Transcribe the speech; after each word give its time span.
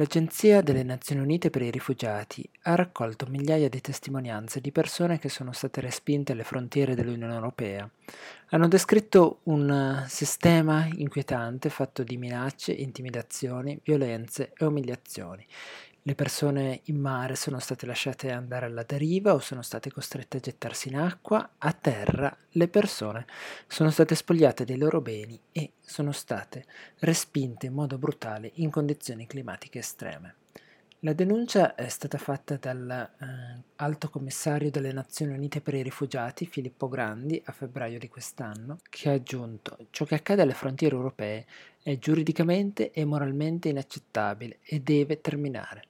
L'Agenzia 0.00 0.62
delle 0.62 0.82
Nazioni 0.82 1.20
Unite 1.20 1.50
per 1.50 1.60
i 1.60 1.70
rifugiati 1.70 2.48
ha 2.62 2.74
raccolto 2.74 3.26
migliaia 3.28 3.68
di 3.68 3.82
testimonianze 3.82 4.62
di 4.62 4.72
persone 4.72 5.18
che 5.18 5.28
sono 5.28 5.52
state 5.52 5.82
respinte 5.82 6.32
alle 6.32 6.42
frontiere 6.42 6.94
dell'Unione 6.94 7.34
Europea. 7.34 7.86
Hanno 8.48 8.66
descritto 8.66 9.40
un 9.42 10.02
sistema 10.08 10.88
inquietante 10.90 11.68
fatto 11.68 12.02
di 12.02 12.16
minacce, 12.16 12.72
intimidazioni, 12.72 13.78
violenze 13.84 14.54
e 14.56 14.64
umiliazioni. 14.64 15.46
Le 16.02 16.14
persone 16.14 16.80
in 16.84 16.98
mare 16.98 17.36
sono 17.36 17.58
state 17.58 17.84
lasciate 17.84 18.30
andare 18.30 18.64
alla 18.64 18.84
deriva 18.84 19.34
o 19.34 19.38
sono 19.38 19.60
state 19.60 19.92
costrette 19.92 20.38
a 20.38 20.40
gettarsi 20.40 20.88
in 20.88 20.96
acqua, 20.96 21.56
a 21.58 21.72
terra 21.74 22.34
le 22.52 22.68
persone 22.68 23.26
sono 23.66 23.90
state 23.90 24.14
spogliate 24.14 24.64
dei 24.64 24.78
loro 24.78 25.02
beni 25.02 25.38
e 25.52 25.72
sono 25.78 26.12
state 26.12 26.64
respinte 27.00 27.66
in 27.66 27.74
modo 27.74 27.98
brutale 27.98 28.50
in 28.54 28.70
condizioni 28.70 29.26
climatiche 29.26 29.80
estreme. 29.80 30.36
La 31.00 31.12
denuncia 31.12 31.74
è 31.74 31.88
stata 31.88 32.16
fatta 32.16 32.56
dal 32.56 33.10
eh, 33.18 34.08
Commissario 34.10 34.70
delle 34.70 34.92
Nazioni 34.92 35.34
Unite 35.34 35.60
per 35.60 35.74
i 35.74 35.82
Rifugiati 35.82 36.46
Filippo 36.46 36.88
Grandi 36.88 37.40
a 37.44 37.52
febbraio 37.52 37.98
di 37.98 38.08
quest'anno, 38.08 38.78
che 38.88 39.10
ha 39.10 39.12
aggiunto 39.12 39.76
ciò 39.90 40.06
che 40.06 40.14
accade 40.14 40.42
alle 40.42 40.54
frontiere 40.54 40.94
europee 40.94 41.46
è 41.82 41.98
giuridicamente 41.98 42.90
e 42.90 43.04
moralmente 43.04 43.68
inaccettabile 43.68 44.58
e 44.62 44.80
deve 44.80 45.20
terminare. 45.20 45.88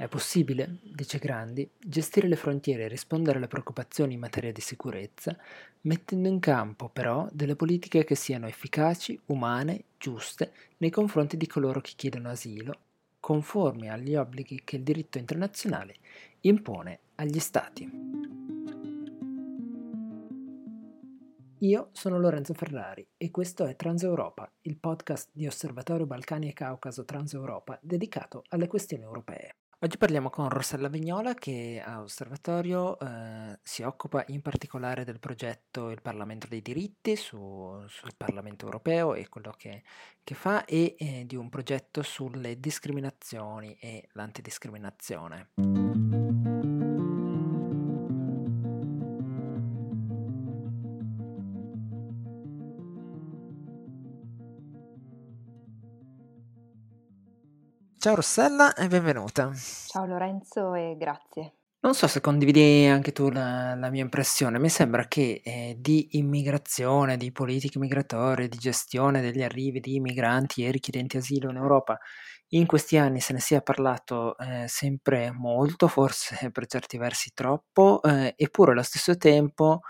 È 0.00 0.08
possibile, 0.08 0.78
dice 0.82 1.18
Grandi, 1.18 1.70
gestire 1.78 2.26
le 2.26 2.36
frontiere 2.36 2.84
e 2.84 2.88
rispondere 2.88 3.36
alle 3.36 3.48
preoccupazioni 3.48 4.14
in 4.14 4.20
materia 4.20 4.50
di 4.50 4.62
sicurezza, 4.62 5.36
mettendo 5.82 6.26
in 6.26 6.38
campo 6.38 6.88
però 6.88 7.28
delle 7.30 7.54
politiche 7.54 8.04
che 8.04 8.14
siano 8.14 8.46
efficaci, 8.46 9.20
umane, 9.26 9.84
giuste 9.98 10.52
nei 10.78 10.88
confronti 10.88 11.36
di 11.36 11.46
coloro 11.46 11.82
che 11.82 11.92
chiedono 11.96 12.30
asilo, 12.30 12.78
conformi 13.20 13.90
agli 13.90 14.16
obblighi 14.16 14.62
che 14.64 14.76
il 14.76 14.84
diritto 14.84 15.18
internazionale 15.18 15.96
impone 16.40 17.00
agli 17.16 17.38
Stati. 17.38 17.90
Io 21.58 21.88
sono 21.92 22.18
Lorenzo 22.18 22.54
Ferrari 22.54 23.06
e 23.18 23.30
questo 23.30 23.66
è 23.66 23.76
Transeuropa, 23.76 24.50
il 24.62 24.78
podcast 24.78 25.28
di 25.32 25.46
Osservatorio 25.46 26.06
Balcani 26.06 26.48
e 26.48 26.54
Caucaso 26.54 27.04
Transeuropa 27.04 27.78
dedicato 27.82 28.44
alle 28.48 28.66
questioni 28.66 29.02
europee. 29.02 29.56
Oggi 29.82 29.96
parliamo 29.96 30.28
con 30.28 30.50
Rossella 30.50 30.88
Vignola 30.88 31.32
che 31.32 31.82
a 31.82 32.02
Osservatorio 32.02 32.98
eh, 32.98 33.58
si 33.62 33.82
occupa 33.82 34.22
in 34.26 34.42
particolare 34.42 35.04
del 35.04 35.18
progetto 35.18 35.88
Il 35.88 36.02
Parlamento 36.02 36.46
dei 36.46 36.60
diritti 36.60 37.16
su, 37.16 37.82
sul 37.88 38.12
Parlamento 38.14 38.66
europeo 38.66 39.14
e 39.14 39.30
quello 39.30 39.54
che, 39.56 39.82
che 40.22 40.34
fa 40.34 40.66
e 40.66 40.96
eh, 40.98 41.24
di 41.24 41.34
un 41.34 41.48
progetto 41.48 42.02
sulle 42.02 42.60
discriminazioni 42.60 43.74
e 43.80 44.06
l'antidiscriminazione. 44.12 45.48
Ciao 58.00 58.14
Rossella 58.14 58.72
e 58.72 58.88
benvenuta. 58.88 59.52
Ciao 59.86 60.06
Lorenzo 60.06 60.72
e 60.72 60.96
grazie. 60.96 61.56
Non 61.80 61.92
so 61.92 62.06
se 62.06 62.22
condividi 62.22 62.86
anche 62.86 63.12
tu 63.12 63.28
la, 63.28 63.74
la 63.74 63.90
mia 63.90 64.00
impressione, 64.00 64.58
mi 64.58 64.70
sembra 64.70 65.04
che 65.04 65.42
eh, 65.44 65.76
di 65.78 66.08
immigrazione, 66.12 67.18
di 67.18 67.30
politiche 67.30 67.78
migratorie, 67.78 68.48
di 68.48 68.56
gestione 68.56 69.20
degli 69.20 69.42
arrivi 69.42 69.80
di 69.80 70.00
migranti 70.00 70.64
e 70.64 70.70
richiedenti 70.70 71.18
asilo 71.18 71.50
in 71.50 71.56
Europa 71.56 71.98
in 72.52 72.64
questi 72.64 72.96
anni 72.96 73.20
se 73.20 73.34
ne 73.34 73.40
sia 73.40 73.60
parlato 73.60 74.34
eh, 74.38 74.64
sempre 74.66 75.30
molto, 75.30 75.86
forse 75.86 76.50
per 76.52 76.64
certi 76.68 76.96
versi 76.96 77.32
troppo, 77.34 78.02
eh, 78.02 78.32
eppure 78.34 78.72
allo 78.72 78.82
stesso 78.82 79.14
tempo 79.18 79.82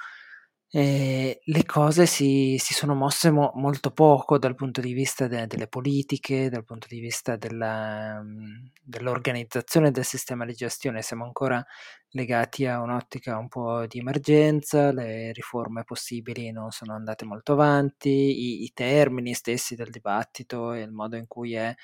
eh, 0.72 1.40
le 1.44 1.64
cose 1.64 2.06
si, 2.06 2.56
si 2.58 2.74
sono 2.74 2.94
mosse 2.94 3.30
mo- 3.32 3.50
molto 3.56 3.90
poco 3.90 4.38
dal 4.38 4.54
punto 4.54 4.80
di 4.80 4.92
vista 4.92 5.26
de- 5.26 5.46
delle 5.48 5.66
politiche, 5.66 6.48
dal 6.48 6.64
punto 6.64 6.86
di 6.88 7.00
vista 7.00 7.36
della, 7.36 8.20
mm, 8.22 8.66
dell'organizzazione 8.82 9.90
del 9.90 10.04
sistema 10.04 10.44
di 10.44 10.52
gestione. 10.54 11.02
Siamo 11.02 11.24
ancora 11.24 11.64
legati 12.10 12.66
a 12.66 12.80
un'ottica 12.80 13.36
un 13.36 13.48
po' 13.48 13.86
di 13.86 13.98
emergenza, 13.98 14.92
le 14.92 15.32
riforme 15.32 15.82
possibili 15.84 16.50
non 16.52 16.70
sono 16.70 16.94
andate 16.94 17.24
molto 17.24 17.52
avanti, 17.52 18.08
i, 18.08 18.62
i 18.64 18.70
termini 18.72 19.34
stessi 19.34 19.74
del 19.74 19.90
dibattito 19.90 20.72
e 20.72 20.82
il 20.82 20.92
modo 20.92 21.16
in 21.16 21.26
cui 21.26 21.54
è 21.54 21.74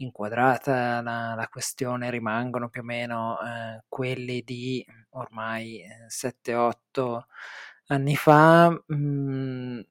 inquadrata 0.00 1.00
la, 1.02 1.34
la 1.34 1.48
questione 1.48 2.10
rimangono 2.10 2.68
più 2.68 2.82
o 2.82 2.84
meno 2.84 3.38
eh, 3.40 3.82
quelli 3.88 4.42
di 4.42 4.84
ormai 5.10 5.82
7-8 6.08 7.26
anni 7.88 8.16
fa, 8.16 8.70
mhmm, 8.86 9.82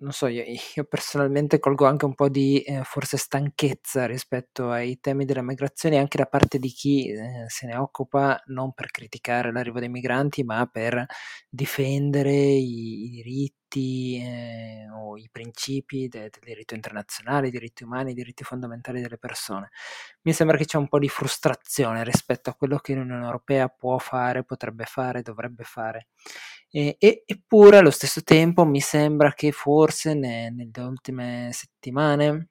non 0.00 0.12
so, 0.12 0.26
io 0.28 0.44
io 0.76 0.84
personalmente 0.84 1.58
colgo 1.60 1.86
anche 1.86 2.04
un 2.06 2.14
po' 2.14 2.28
di, 2.28 2.60
ehm, 2.66 2.82
forse 2.84 3.16
stanchezza 3.18 4.06
rispetto 4.06 4.70
ai 4.70 5.00
temi 5.00 5.24
della 5.24 5.42
migrazione 5.42 5.98
anche 5.98 6.18
da 6.18 6.26
parte 6.26 6.58
di 6.58 6.68
chi, 6.70 7.10
ehm, 7.10 7.46
se 7.48 7.66
ne 7.66 7.76
occupa 7.76 8.40
non 8.46 8.72
per 8.74 8.90
criticare 8.90 9.52
l'arrivo 9.52 9.80
dei 9.80 9.88
migranti, 9.90 10.44
ma 10.44 10.66
per 10.66 11.06
difendere 11.48 12.32
i 12.32 13.04
i 13.06 13.10
diritti, 13.10 13.63
ehm, 13.80 14.92
o 14.92 15.16
i 15.16 15.28
principi 15.30 16.08
de 16.08 16.30
del 16.30 16.42
diritto 16.42 16.74
internazionale, 16.74 17.48
i 17.48 17.50
diritti 17.50 17.84
umani, 17.84 18.12
i 18.12 18.14
diritti 18.14 18.44
fondamentali 18.44 19.00
delle 19.00 19.18
persone. 19.18 19.70
Mi 20.22 20.32
sembra 20.32 20.56
che 20.56 20.64
c'è 20.64 20.78
un 20.78 20.88
po' 20.88 20.98
di 20.98 21.08
frustrazione 21.08 22.04
rispetto 22.04 22.50
a 22.50 22.54
quello 22.54 22.78
che 22.78 22.94
l'Unione 22.94 23.24
Europea 23.24 23.68
può 23.68 23.98
fare, 23.98 24.44
potrebbe 24.44 24.84
fare, 24.84 25.22
dovrebbe 25.22 25.64
fare. 25.64 26.08
E, 26.70 26.96
e, 26.98 27.22
eppure 27.26 27.78
allo 27.78 27.90
stesso 27.90 28.22
tempo 28.22 28.64
mi 28.64 28.80
sembra 28.80 29.32
che 29.32 29.52
forse 29.52 30.14
ne, 30.14 30.50
nelle 30.50 30.80
ultime 30.80 31.50
settimane, 31.52 32.48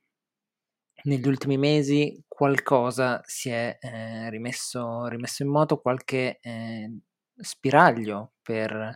negli 1.04 1.28
ultimi 1.28 1.58
mesi, 1.58 2.24
qualcosa 2.28 3.22
si 3.26 3.50
è 3.50 3.78
eh, 3.80 4.30
rimesso, 4.30 5.08
rimesso, 5.08 5.44
in 5.44 5.50
moto, 5.50 5.80
qualche 5.82 6.40
eh, 6.42 7.00
spiraglio 7.36 8.34
per 8.42 8.96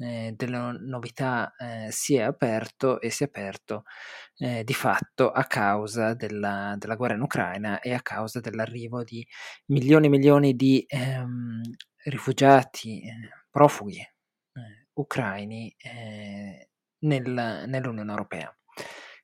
eh, 0.00 0.32
delle 0.36 0.76
novità 0.80 1.54
eh, 1.56 1.88
si 1.90 2.16
è 2.16 2.22
aperto 2.22 3.00
e 3.00 3.10
si 3.10 3.22
è 3.24 3.26
aperto 3.26 3.84
eh, 4.38 4.64
di 4.64 4.74
fatto 4.74 5.30
a 5.30 5.44
causa 5.44 6.14
della, 6.14 6.74
della, 6.78 6.96
guerra 6.96 7.14
in 7.14 7.22
Ucraina 7.22 7.80
e 7.80 7.92
a 7.94 8.02
causa 8.02 8.40
dell'arrivo 8.40 9.04
di 9.04 9.26
milioni 9.66 10.06
e 10.06 10.10
milioni 10.10 10.56
di 10.56 10.84
ehm, 10.88 11.60
rifugiati, 12.04 13.02
eh, 13.02 13.28
profughi 13.50 14.04
ucraini 15.00 15.74
eh, 15.78 16.68
nel, 17.00 17.64
nell'Unione 17.66 18.10
Europea. 18.10 18.54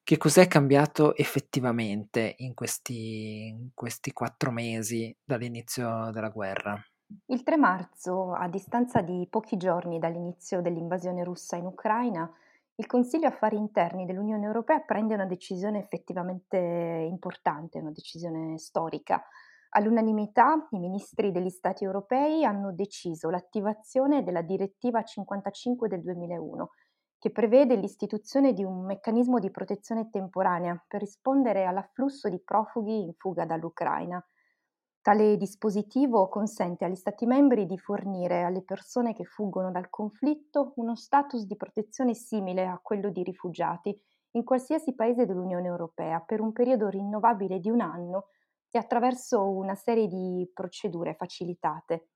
Che 0.03 0.17
cos'è 0.19 0.47
cambiato 0.47 1.17
effettivamente 1.17 2.37
in 2.39 2.55
questi, 2.55 3.49
in 3.49 3.71
questi 3.75 4.13
quattro 4.13 4.53
mesi 4.53 5.15
dall'inizio 5.25 6.11
della 6.13 6.29
guerra? 6.29 6.81
Il 7.27 7.45
3 7.45 7.57
marzo, 7.57 8.33
a 8.33 8.49
distanza 8.49 9.01
di 9.01 9.29
pochi 9.31 9.57
giorni 9.57 10.01
dall'inizio 10.01 10.61
dell'invasione 10.61 11.23
russa 11.23 11.55
in 11.55 11.67
Ucraina, 11.67 12.29
il 12.75 12.87
Consiglio 12.87 13.29
Affari 13.29 13.57
Interni 13.57 14.07
dell'Unione 14.07 14.45
Europea 14.45 14.81
prende 14.81 15.15
una 15.15 15.25
decisione 15.25 15.79
effettivamente 15.79 16.57
importante, 16.57 17.79
una 17.79 17.93
decisione 17.93 18.59
storica. 18.59 19.23
All'unanimità 19.71 20.67
i 20.71 20.81
ministri 20.81 21.31
degli 21.31 21.49
Stati 21.49 21.85
europei 21.85 22.45
hanno 22.45 22.73
deciso 22.73 23.31
l'attivazione 23.31 24.25
della 24.25 24.43
direttiva 24.43 25.05
55 25.05 25.87
del 25.87 26.03
2001, 26.03 26.71
che 27.21 27.31
prevede 27.31 27.77
l'istituzione 27.77 28.53
di 28.53 28.65
un 28.65 28.85
meccanismo 28.85 29.39
di 29.39 29.53
protezione 29.53 30.11
temporanea 30.11 30.85
per 30.89 31.03
rispondere 31.03 31.67
all'afflusso 31.67 32.29
di 32.29 32.41
profughi 32.43 33.05
in 33.05 33.13
fuga 33.17 33.45
dall'Ucraina. 33.45 34.21
Tale 35.07 35.37
dispositivo 35.37 36.29
consente 36.29 36.85
agli 36.85 36.97
Stati 36.97 37.27
membri 37.27 37.65
di 37.65 37.79
fornire 37.79 38.43
alle 38.43 38.65
persone 38.65 39.15
che 39.15 39.23
fuggono 39.23 39.71
dal 39.71 39.89
conflitto 39.89 40.73
uno 40.79 40.97
status 40.97 41.47
di 41.47 41.55
protezione 41.55 42.13
simile 42.13 42.67
a 42.67 42.81
quello 42.83 43.11
di 43.11 43.23
rifugiati 43.23 43.97
in 44.33 44.43
qualsiasi 44.43 44.97
paese 44.97 45.25
dell'Unione 45.25 45.69
Europea 45.69 46.19
per 46.19 46.41
un 46.41 46.51
periodo 46.51 46.89
rinnovabile 46.89 47.61
di 47.61 47.71
un 47.71 47.83
anno 47.83 48.31
e 48.69 48.81
attraverso 48.81 49.49
una 49.49 49.77
serie 49.77 50.09
di 50.09 50.51
procedure 50.53 51.15
facilitate. 51.15 52.09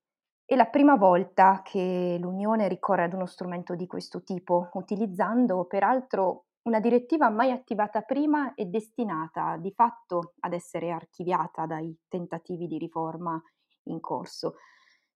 È 0.44 0.56
la 0.56 0.66
prima 0.66 0.96
volta 0.96 1.60
che 1.62 2.16
l'Unione 2.18 2.66
ricorre 2.66 3.04
ad 3.04 3.12
uno 3.12 3.26
strumento 3.26 3.76
di 3.76 3.86
questo 3.86 4.24
tipo, 4.24 4.68
utilizzando 4.72 5.64
peraltro 5.66 6.46
una 6.70 6.78
direttiva 6.78 7.28
mai 7.30 7.50
attivata 7.50 8.02
prima 8.02 8.54
e 8.54 8.66
destinata 8.66 9.56
di 9.56 9.72
fatto 9.72 10.34
ad 10.38 10.52
essere 10.52 10.92
archiviata 10.92 11.66
dai 11.66 11.92
tentativi 12.06 12.68
di 12.68 12.78
riforma 12.78 13.42
in 13.88 13.98
corso. 13.98 14.54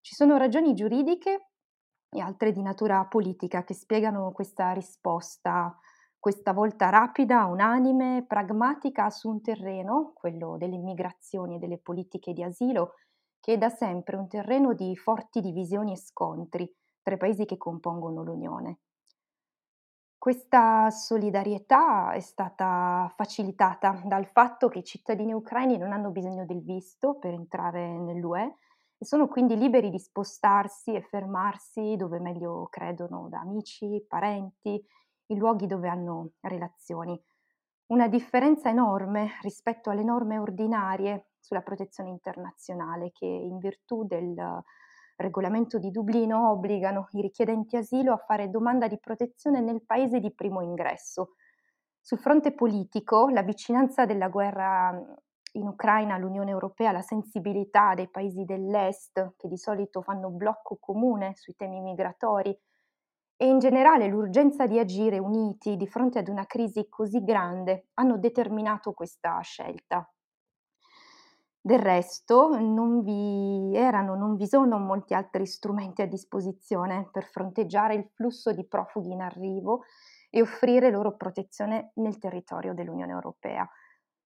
Ci 0.00 0.16
sono 0.16 0.36
ragioni 0.36 0.74
giuridiche 0.74 1.50
e 2.10 2.20
altre 2.20 2.50
di 2.50 2.60
natura 2.60 3.06
politica 3.06 3.62
che 3.62 3.72
spiegano 3.72 4.32
questa 4.32 4.72
risposta 4.72 5.78
questa 6.18 6.54
volta 6.54 6.88
rapida, 6.88 7.44
unanime, 7.44 8.24
pragmatica 8.26 9.10
su 9.10 9.28
un 9.28 9.42
terreno, 9.42 10.12
quello 10.14 10.56
delle 10.56 10.78
migrazioni 10.78 11.56
e 11.56 11.58
delle 11.58 11.76
politiche 11.76 12.32
di 12.32 12.42
asilo, 12.42 12.94
che 13.40 13.52
è 13.52 13.58
da 13.58 13.68
sempre 13.68 14.16
un 14.16 14.26
terreno 14.26 14.72
di 14.72 14.96
forti 14.96 15.42
divisioni 15.42 15.92
e 15.92 15.98
scontri 15.98 16.74
tra 17.02 17.16
i 17.16 17.18
paesi 17.18 17.44
che 17.44 17.58
compongono 17.58 18.22
l'Unione. 18.22 18.78
Questa 20.24 20.88
solidarietà 20.88 22.12
è 22.12 22.20
stata 22.20 23.12
facilitata 23.14 24.00
dal 24.06 24.24
fatto 24.24 24.70
che 24.70 24.78
i 24.78 24.82
cittadini 24.82 25.34
ucraini 25.34 25.76
non 25.76 25.92
hanno 25.92 26.08
bisogno 26.08 26.46
del 26.46 26.62
visto 26.62 27.18
per 27.18 27.34
entrare 27.34 27.98
nell'UE 27.98 28.56
e 28.96 29.04
sono 29.04 29.28
quindi 29.28 29.54
liberi 29.54 29.90
di 29.90 29.98
spostarsi 29.98 30.94
e 30.94 31.02
fermarsi 31.02 31.96
dove 31.96 32.20
meglio 32.20 32.68
credono, 32.70 33.28
da 33.28 33.40
amici, 33.40 34.02
parenti, 34.08 34.82
in 35.26 35.36
luoghi 35.36 35.66
dove 35.66 35.90
hanno 35.90 36.30
relazioni. 36.40 37.22
Una 37.88 38.08
differenza 38.08 38.70
enorme 38.70 39.32
rispetto 39.42 39.90
alle 39.90 40.04
norme 40.04 40.38
ordinarie 40.38 41.32
sulla 41.38 41.60
protezione 41.60 42.08
internazionale 42.08 43.10
che 43.12 43.26
in 43.26 43.58
virtù 43.58 44.06
del 44.06 44.34
regolamento 45.16 45.78
di 45.78 45.90
Dublino 45.90 46.50
obbligano 46.50 47.08
i 47.12 47.20
richiedenti 47.20 47.76
asilo 47.76 48.12
a 48.12 48.18
fare 48.18 48.50
domanda 48.50 48.88
di 48.88 48.98
protezione 48.98 49.60
nel 49.60 49.84
paese 49.84 50.20
di 50.20 50.32
primo 50.32 50.60
ingresso. 50.60 51.34
Sul 52.00 52.18
fronte 52.18 52.52
politico, 52.52 53.28
la 53.28 53.42
vicinanza 53.42 54.04
della 54.04 54.28
guerra 54.28 54.92
in 55.52 55.66
Ucraina 55.66 56.14
all'Unione 56.14 56.50
Europea, 56.50 56.92
la 56.92 57.00
sensibilità 57.00 57.94
dei 57.94 58.10
paesi 58.10 58.44
dell'Est, 58.44 59.34
che 59.36 59.48
di 59.48 59.56
solito 59.56 60.02
fanno 60.02 60.30
blocco 60.30 60.76
comune 60.78 61.34
sui 61.34 61.54
temi 61.54 61.80
migratori, 61.80 62.56
e 63.36 63.46
in 63.46 63.58
generale 63.58 64.06
l'urgenza 64.06 64.66
di 64.66 64.78
agire 64.78 65.18
uniti 65.18 65.76
di 65.76 65.86
fronte 65.86 66.18
ad 66.20 66.28
una 66.28 66.46
crisi 66.46 66.88
così 66.88 67.22
grande 67.22 67.88
hanno 67.94 68.18
determinato 68.18 68.92
questa 68.92 69.40
scelta. 69.40 70.08
Del 71.66 71.78
resto 71.78 72.58
non 72.60 73.02
vi 73.02 73.74
erano, 73.74 74.16
non 74.16 74.36
vi 74.36 74.46
sono 74.46 74.76
molti 74.76 75.14
altri 75.14 75.46
strumenti 75.46 76.02
a 76.02 76.06
disposizione 76.06 77.08
per 77.10 77.24
fronteggiare 77.24 77.94
il 77.94 78.06
flusso 78.12 78.52
di 78.52 78.66
profughi 78.66 79.12
in 79.12 79.22
arrivo 79.22 79.84
e 80.28 80.42
offrire 80.42 80.90
loro 80.90 81.16
protezione 81.16 81.92
nel 81.94 82.18
territorio 82.18 82.74
dell'Unione 82.74 83.12
Europea. 83.12 83.66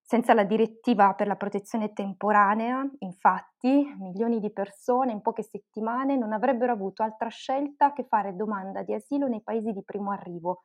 Senza 0.01 0.35
la 0.35 0.43
direttiva 0.43 1.15
per 1.15 1.29
la 1.29 1.37
protezione 1.37 1.93
temporanea, 1.93 2.85
infatti, 2.99 3.87
milioni 4.01 4.41
di 4.41 4.51
persone 4.53 5.13
in 5.13 5.21
poche 5.21 5.45
settimane 5.45 6.17
non 6.17 6.33
avrebbero 6.33 6.73
avuto 6.73 7.05
altra 7.05 7.29
scelta 7.29 7.93
che 7.93 8.03
fare 8.03 8.35
domanda 8.35 8.83
di 8.83 8.95
asilo 8.95 9.29
nei 9.29 9.43
paesi 9.45 9.71
di 9.71 9.85
primo 9.85 10.11
arrivo 10.11 10.63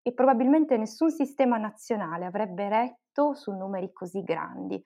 e 0.00 0.14
probabilmente 0.14 0.78
nessun 0.78 1.10
sistema 1.10 1.58
nazionale 1.58 2.24
avrebbe 2.24 2.66
retto 2.70 3.34
su 3.34 3.52
numeri 3.52 3.92
così 3.92 4.22
grandi. 4.22 4.82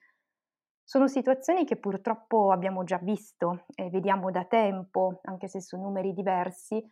Sono 0.89 1.07
situazioni 1.07 1.65
che 1.65 1.75
purtroppo 1.75 2.51
abbiamo 2.51 2.83
già 2.83 2.97
visto 2.97 3.65
e 3.75 3.91
vediamo 3.91 4.31
da 4.31 4.45
tempo, 4.45 5.19
anche 5.25 5.47
se 5.47 5.61
su 5.61 5.77
numeri 5.77 6.13
diversi, 6.13 6.83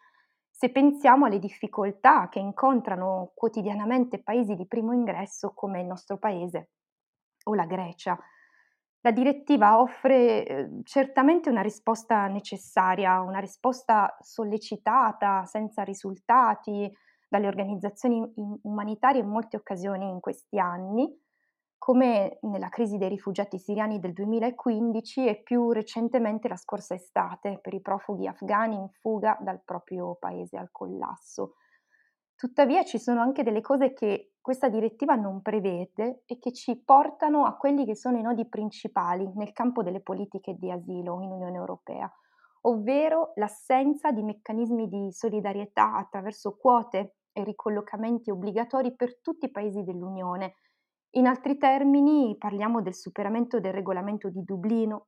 se 0.52 0.70
pensiamo 0.70 1.26
alle 1.26 1.40
difficoltà 1.40 2.30
che 2.30 2.38
incontrano 2.38 3.32
quotidianamente 3.34 4.22
paesi 4.22 4.54
di 4.54 4.68
primo 4.68 4.94
ingresso 4.94 5.52
come 5.56 5.82
il 5.82 5.88
nostro 5.88 6.20
paese 6.20 6.70
o 7.46 7.56
la 7.56 7.66
Grecia. 7.66 8.16
La 9.02 9.10
direttiva 9.10 9.80
offre 9.80 10.46
eh, 10.46 10.70
certamente 10.84 11.50
una 11.50 11.62
risposta 11.62 12.28
necessaria, 12.28 13.20
una 13.22 13.40
risposta 13.40 14.16
sollecitata, 14.22 15.44
senza 15.46 15.82
risultati 15.82 16.88
dalle 17.28 17.48
organizzazioni 17.48 18.24
umanitarie 18.62 19.22
in 19.22 19.28
molte 19.28 19.58
occasioni 19.58 20.08
in 20.08 20.20
questi 20.20 20.60
anni, 20.60 21.12
come 21.78 22.40
nella 22.42 22.70
crisi 22.70 22.98
dei 22.98 23.10
rifugiati 23.10 23.60
siriani 23.60 24.00
del 24.00 24.14
2015 24.14 25.28
e 25.28 25.42
più 25.42 25.72
recentemente 25.72 26.48
la 26.48 26.58
scorsa 26.58 26.96
estate 26.96 27.60
per 27.62 27.74
i 27.74 27.82
profughi 27.82 28.28
afghani 28.28 28.76
in 28.76 28.90
fuga 28.90 29.38
dal 29.42 29.62
proprio 29.64 30.16
paese 30.20 30.58
al 30.58 30.70
collasso. 30.72 31.54
Tuttavia 32.36 32.84
ci 32.84 33.00
sono 33.00 33.22
anche 33.22 33.42
delle 33.42 33.62
cose 33.62 33.94
che 33.94 34.34
questa 34.40 34.70
direttiva 34.70 35.16
non 35.16 35.42
prevede 35.42 36.22
e 36.26 36.38
che 36.40 36.54
ci 36.54 36.82
portano 36.84 37.46
a 37.46 37.58
quelli 37.58 37.84
che 37.84 37.96
sono 37.96 38.18
i 38.18 38.22
nodi 38.22 38.48
principali 38.48 39.30
nel 39.36 39.52
campo 39.52 39.84
delle 39.84 40.02
politiche 40.02 40.56
di 40.56 40.72
asilo 40.72 41.20
in 41.22 41.32
Unione 41.32 41.58
Europea, 41.58 42.10
ovvero 42.62 43.32
l'assenza 43.36 44.12
di 44.12 44.24
meccanismi 44.24 44.88
di 44.88 45.12
solidarietà 45.12 45.96
attraverso 45.96 46.56
quote 46.56 47.16
e 47.34 47.44
ricollocamenti 47.44 48.30
obbligatori 48.30 48.96
per 48.96 49.20
tutti 49.20 49.46
i 49.46 49.52
paesi 49.52 49.84
dell'Unione, 49.84 50.54
in 51.12 51.26
altri 51.26 51.58
termini 51.58 52.36
parliamo 52.38 52.82
del 52.82 52.94
superamento 52.94 53.60
del 53.60 53.74
regolamento 53.74 54.30
di 54.30 54.44
Dublino, 54.44 55.08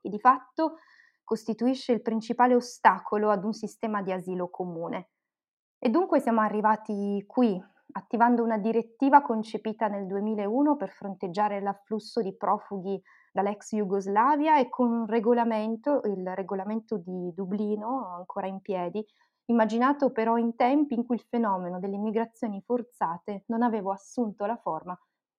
che 0.00 0.08
di 0.08 0.18
fatto 0.18 0.76
costituisce 1.22 1.92
il 1.92 2.02
principale 2.02 2.54
ostacolo 2.54 3.30
ad 3.30 3.44
un 3.44 3.52
sistema 3.52 4.02
di 4.02 4.12
asilo 4.12 4.48
comune. 4.48 5.10
E 5.78 5.90
dunque 5.90 6.20
siamo 6.20 6.40
arrivati 6.40 7.22
qui, 7.26 7.62
attivando 7.92 8.42
una 8.42 8.58
direttiva 8.58 9.22
concepita 9.22 9.88
nel 9.88 10.06
2001 10.06 10.76
per 10.76 10.90
fronteggiare 10.90 11.60
l'afflusso 11.60 12.22
di 12.22 12.34
profughi 12.36 13.00
dall'ex 13.30 13.74
Jugoslavia 13.74 14.58
e 14.58 14.68
con 14.68 14.90
un 14.90 15.06
regolamento, 15.06 16.00
il 16.04 16.26
regolamento 16.34 16.96
di 16.96 17.32
Dublino, 17.34 18.14
ancora 18.16 18.46
in 18.46 18.60
piedi, 18.60 19.04
immaginato 19.46 20.10
però 20.10 20.36
in 20.36 20.56
tempi 20.56 20.94
in 20.94 21.04
cui 21.04 21.16
il 21.16 21.26
fenomeno 21.28 21.78
delle 21.78 21.98
migrazioni 21.98 22.60
forzate 22.62 23.44
non 23.46 23.62
aveva 23.62 23.92
assunto 23.92 24.46
la 24.46 24.56
forma 24.56 24.98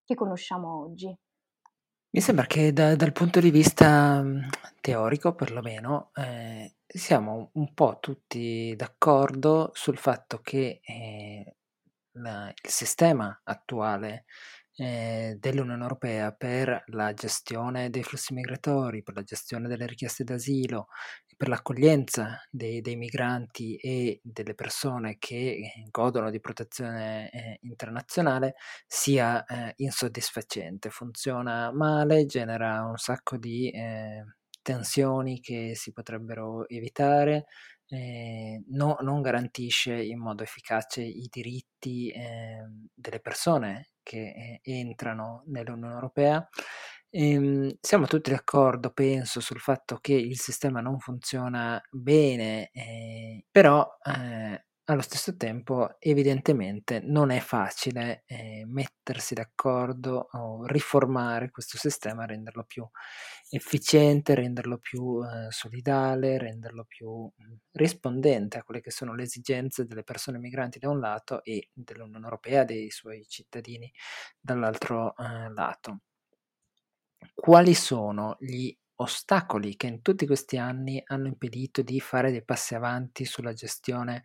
che 0.09 0.15
conosciamo 0.15 0.79
oggi. 0.79 1.15
Mi 2.11 2.21
sembra 2.21 2.45
che 2.47 2.73
da 2.73 2.95
dal 2.95 3.11
punto 3.11 3.39
di 3.39 3.51
vista, 3.51 4.21
mhmm, 4.21 4.49
teorico 4.81 5.35
perlomeno, 5.35 6.09
ehm, 6.15 6.67
siamo 6.87 7.51
un 7.53 7.73
po' 7.75 7.97
tutti 7.99 8.73
d'accordo 8.75 9.69
sul 9.73 9.97
fatto 9.97 10.39
che, 10.41 10.79
ehm, 10.83 11.43
la 12.13 12.49
il 12.49 12.69
sistema 12.71 13.39
attuale 13.43 14.25
eh, 14.75 15.35
dell'Unione 15.39 15.81
Europea 15.83 16.31
per 16.31 16.83
la 16.87 17.13
gestione 17.13 17.89
dei 17.91 18.03
flussi 18.03 18.33
migratori, 18.33 19.03
per 19.03 19.15
la 19.15 19.23
gestione 19.23 19.67
delle 19.67 19.85
richieste 19.85 20.23
d'asilo, 20.23 20.87
per 21.39 21.47
l'accoglienza 21.47 22.45
dei, 22.51 22.81
dei 22.81 22.97
migranti 22.97 23.77
e 23.77 24.19
delle 24.21 24.55
persone 24.55 25.15
che 25.17 25.35
eh, 25.35 25.87
godono 25.89 26.29
di 26.29 26.41
protezione 26.41 27.29
eh, 27.31 27.59
internazionale 27.61 28.55
sia 28.85 29.45
eh, 29.45 29.71
insoddisfacente, 29.77 30.89
funziona 30.89 31.71
male, 31.71 32.25
genera 32.25 32.83
un 32.83 32.97
sacco 32.97 33.37
di 33.37 33.69
eh, 33.71 34.25
tensioni 34.61 35.39
che 35.39 35.75
si 35.75 35.93
potrebbero 35.93 36.67
evitare, 36.67 37.45
eh, 37.87 38.61
no, 38.71 38.97
non 38.99 39.21
garantisce 39.21 39.93
in 39.93 40.19
modo 40.19 40.43
efficace 40.43 41.01
i 41.01 41.25
diritti 41.31 42.09
eh, 42.09 42.65
delle 42.93 43.21
persone 43.21 43.91
che 44.03 44.59
eh, 44.61 44.71
entrano 44.73 45.43
nell'Unione 45.45 45.93
Europea. 45.93 46.45
Ehm, 47.11 47.75
siamo 47.81 48.05
tutti 48.05 48.29
d'accordo, 48.29 48.91
penso, 48.91 49.39
sul 49.39 49.59
fatto 49.59 49.97
che 49.99 50.13
il 50.13 50.39
sistema 50.39 50.79
non 50.79 50.99
funziona 50.99 51.81
bene, 51.91 52.69
eh, 52.71 53.45
però 53.49 53.87
eh, 54.05 54.65
allo 54.85 55.01
stesso 55.01 55.35
tempo 55.35 55.95
evidentemente 55.99 56.99
non 57.03 57.31
è 57.31 57.39
facile 57.39 58.23
eh, 58.27 58.63
mettersi 58.67 59.33
d'accordo 59.33 60.29
o 60.33 60.65
riformare 60.67 61.49
questo 61.49 61.77
sistema, 61.79 62.25
renderlo 62.25 62.63
più 62.63 62.87
efficiente, 63.49 64.35
renderlo 64.35 64.77
più 64.77 65.19
eh, 65.23 65.51
solidale, 65.51 66.37
renderlo 66.37 66.85
più 66.85 67.09
mh, 67.25 67.53
rispondente 67.71 68.57
a 68.59 68.63
quelle 68.63 68.81
che 68.81 68.91
sono 68.91 69.15
le 69.15 69.23
esigenze 69.23 69.85
delle 69.85 70.03
persone 70.03 70.37
migranti 70.37 70.77
da 70.79 70.89
un 70.89 70.99
lato 70.99 71.43
e 71.43 71.69
dell'Unione 71.73 72.23
Europea, 72.25 72.63
dei 72.65 72.91
suoi 72.91 73.25
cittadini 73.27 73.91
dall'altro 74.39 75.15
eh, 75.17 75.49
lato. 75.51 76.01
Quali 77.33 77.73
sono 77.73 78.37
gli 78.39 78.73
ostacoli 79.01 79.75
che 79.77 79.87
in 79.87 80.01
tutti 80.01 80.25
questi 80.25 80.57
anni 80.57 81.01
hanno 81.05 81.27
impedito 81.27 81.81
di 81.81 81.99
fare 81.99 82.31
dei 82.31 82.43
passi 82.43 82.75
avanti 82.75 83.23
sulla 83.25 83.53
gestione 83.53 84.23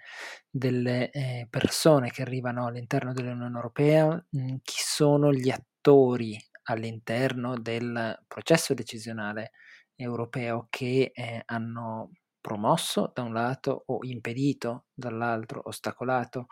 delle 0.51 1.11
eh, 1.11 1.47
persone 1.49 2.11
che 2.11 2.23
arrivano 2.23 2.67
all'interno 2.67 3.13
dell'Unione 3.13 3.55
Europea, 3.57 4.25
mh, 4.31 4.57
chi 4.63 4.79
sono 4.79 5.33
gli 5.33 5.51
attori 5.51 6.37
all'interno 6.65 7.59
del 7.59 8.21
processo 8.27 8.75
decisionale 8.75 9.53
europeo 9.97 10.67
che 10.71 11.13
eh, 11.15 11.43
hanno 11.47 12.11
promosso 12.41 13.11
da 13.15 13.23
un 13.23 13.33
lato 13.33 13.85
o 13.87 13.99
impedito 14.03 14.87
dall'altro, 14.93 15.63
ostacolato 15.65 16.47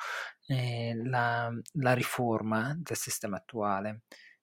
eh, 0.47 0.95
la, 1.05 1.51
la 1.75 1.93
riforma 1.93 2.75
del 2.79 2.97
sistema 2.97 3.37
attuale 3.39 4.03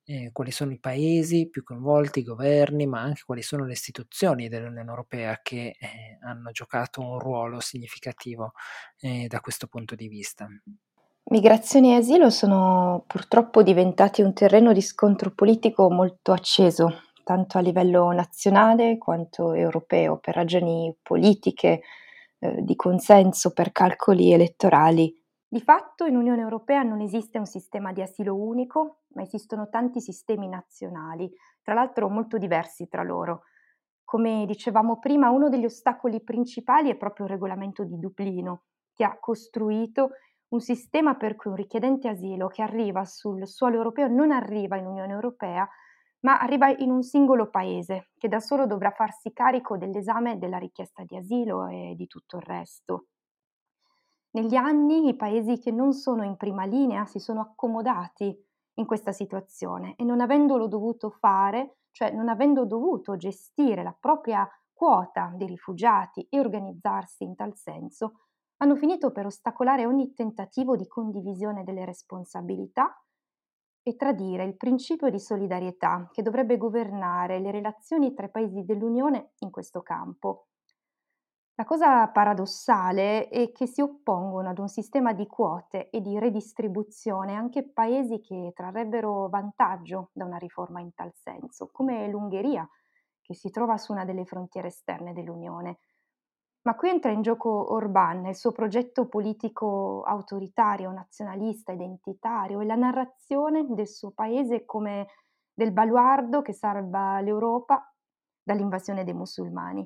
eh, 0.10 0.32
quali 0.34 0.50
sono 0.50 0.72
i 0.72 0.80
paesi 0.80 1.50
più 1.50 1.64
coinvolti, 1.64 2.20
i 2.20 2.24
governi, 2.24 2.88
ma 2.88 3.00
anche 3.02 3.22
quali 3.24 3.44
sono 3.44 3.66
le 3.66 3.74
istituzioni 3.74 4.48
dell'Unione 4.48 4.90
Europea 4.90 5.40
che 5.44 5.76
eh, 5.80 6.18
hanno 6.22 6.50
giocato 6.50 7.00
un 7.00 7.20
ruolo 7.20 7.60
significativo 7.60 8.54
eh, 9.02 9.28
da 9.28 9.40
questo 9.40 9.68
punto 9.68 9.94
di 9.94 10.08
vista. 10.08 10.48
Migrazione 11.26 11.90
e 11.90 11.98
asilo 11.98 12.32
sono 12.32 13.04
purtroppo 13.06 13.62
diventati 13.62 14.24
un 14.24 14.34
terreno 14.34 14.74
di 14.74 14.82
scontro 14.82 15.30
politico 15.30 15.92
molto 15.92 16.32
acceso, 16.32 17.04
tanto 17.24 17.60
a 17.60 17.62
livello 17.62 18.12
nazionale 18.12 18.98
quanto 18.98 19.54
europeo, 19.54 20.18
per 20.18 20.34
ragioni 20.34 20.92
politiche, 21.04 21.82
eh, 22.40 22.56
di 22.64 22.76
consenso, 22.76 23.52
per 23.52 23.72
calcoli 23.72 24.32
elettorali. 24.32 25.16
Di 25.52 25.62
fatto 25.62 26.06
in 26.06 26.16
Unione 26.16 26.42
Europea 26.42 26.84
non 26.84 27.02
esiste 27.02 27.40
un 27.40 27.48
sistema 27.48 27.92
di 27.92 28.04
asilo 28.04 28.36
unico, 28.36 29.00
ma 29.16 29.24
esistono 29.24 29.68
tanti 29.68 30.00
sistemi 30.00 30.48
nazionali, 30.48 31.28
tra 31.64 31.74
l'altro 31.74 32.08
molto 32.08 32.38
diversi 32.38 32.88
tra 32.88 33.02
loro. 33.02 33.46
Come 34.04 34.46
dicevamo 34.46 35.00
prima, 35.00 35.32
uno 35.32 35.50
degli 35.50 35.66
ostacoli 35.66 36.22
principali 36.22 36.92
è 36.92 36.98
proprio 36.98 37.26
il 37.26 37.32
regolamento 37.32 37.84
di 37.84 37.98
Dublino, 37.98 38.66
che 38.94 39.04
ha 39.04 39.18
costruito 39.18 40.12
un 40.50 40.60
sistema 40.60 41.16
per 41.16 41.36
cui 41.36 41.50
un 41.50 41.58
richiedente 41.58 42.08
asilo 42.08 42.48
che 42.48 42.62
arriva 42.62 43.04
sul 43.06 43.48
suolo 43.48 43.78
europeo 43.78 44.08
non 44.08 44.30
arriva 44.30 44.78
in 44.78 44.86
Unione 44.86 45.14
Europea, 45.14 45.68
ma 46.20 46.40
arriva 46.40 46.70
in 46.70 46.92
un 46.92 47.02
singolo 47.02 47.50
paese 47.50 48.12
che 48.20 48.28
da 48.28 48.40
solo 48.40 48.68
dovrà 48.68 48.92
farsi 48.92 49.34
carico 49.34 49.78
dell'esame 49.78 50.38
della 50.38 50.60
richiesta 50.60 51.04
di 51.04 51.16
asilo 51.16 51.66
e 51.66 51.96
di 51.96 52.06
tutto 52.06 52.38
il 52.38 52.44
resto. 52.44 53.06
Negli 54.32 54.56
anni 54.56 55.08
i 55.08 55.16
paesi 55.16 55.58
che 55.58 55.72
non 55.72 55.92
sono 55.94 56.24
in 56.24 56.38
prima 56.38 56.66
linea 56.66 57.06
si 57.06 57.18
sono 57.20 57.42
accomodati 57.42 58.36
in 58.76 58.86
questa 58.86 59.12
situazione 59.12 59.96
e 59.96 60.04
non 60.04 60.22
avendolo 60.22 60.68
dovuto 60.68 61.10
fare, 61.10 61.80
cioè 61.92 62.12
non 62.12 62.30
avendo 62.30 62.66
dovuto 62.66 63.18
gestire 63.18 63.82
la 63.82 63.96
propria 64.00 64.48
quota 64.72 65.34
di 65.36 65.48
rifugiati 65.48 66.28
e 66.30 66.40
organizzarsi 66.40 67.24
in 67.24 67.36
tal 67.36 67.56
senso, 67.56 68.20
hanno 68.58 68.76
finito 68.76 69.12
per 69.12 69.26
ostacolare 69.26 69.86
ogni 69.86 70.14
tentativo 70.14 70.76
di 70.76 70.88
condivisione 70.88 71.64
delle 71.64 71.86
responsabilità 71.86 73.04
e 73.82 73.96
tradire 73.96 74.44
il 74.44 74.58
principio 74.58 75.10
di 75.10 75.20
solidarietà 75.20 76.08
che 76.12 76.22
dovrebbe 76.22 76.58
governare 76.58 77.40
le 77.40 77.50
relazioni 77.50 78.14
tra 78.14 78.28
i 78.28 78.32
paesi 78.32 78.64
dell'Unione 78.64 79.32
in 79.40 79.50
questo 79.50 79.82
campo. 79.82 80.49
La 81.60 81.66
cosa 81.66 82.08
paradossale 82.08 83.28
è 83.28 83.52
che 83.52 83.68
si 83.68 83.82
oppongono 83.82 84.48
ad 84.48 84.60
un 84.60 84.70
sistema 84.70 85.12
di 85.12 85.28
quote 85.28 85.90
e 85.90 86.00
di 86.00 86.18
redistribuzione 86.18 87.36
anche 87.36 87.68
paesi 87.70 88.22
che 88.22 88.54
trarrebbero 88.56 89.28
vantaggio 89.28 90.12
da 90.14 90.24
una 90.24 90.38
riforma 90.38 90.80
in 90.80 90.94
tal 90.94 91.12
senso, 91.14 91.68
come 91.70 92.08
l'Ungheria, 92.08 92.66
che 93.22 93.36
si 93.36 93.50
trova 93.50 93.76
su 93.76 93.92
una 93.92 94.06
delle 94.06 94.24
frontiere 94.24 94.70
esterne 94.70 95.12
dell'Unione. 95.12 95.80
Ma 96.62 96.76
qui 96.76 96.92
entra 96.92 97.12
in 97.12 97.24
gioco 97.24 97.76
Orbán 97.78 98.28
e 98.28 98.30
il 98.30 98.38
suo 98.38 98.54
progetto 98.54 99.10
politico 99.10 100.04
autoritario, 100.04 100.90
nazionalista, 100.92 101.74
identitario 101.74 102.62
e 102.62 102.66
la 102.66 102.76
narrazione 102.76 103.66
del 103.68 103.90
suo 103.90 104.12
paese 104.12 104.64
come 104.64 105.08
del 105.54 105.74
baluardo 105.74 106.42
che 106.42 106.54
salva 106.54 107.20
l'Europa 107.20 107.94
dall'invasione 108.42 109.04
dei 109.04 109.14
musulmani. 109.14 109.86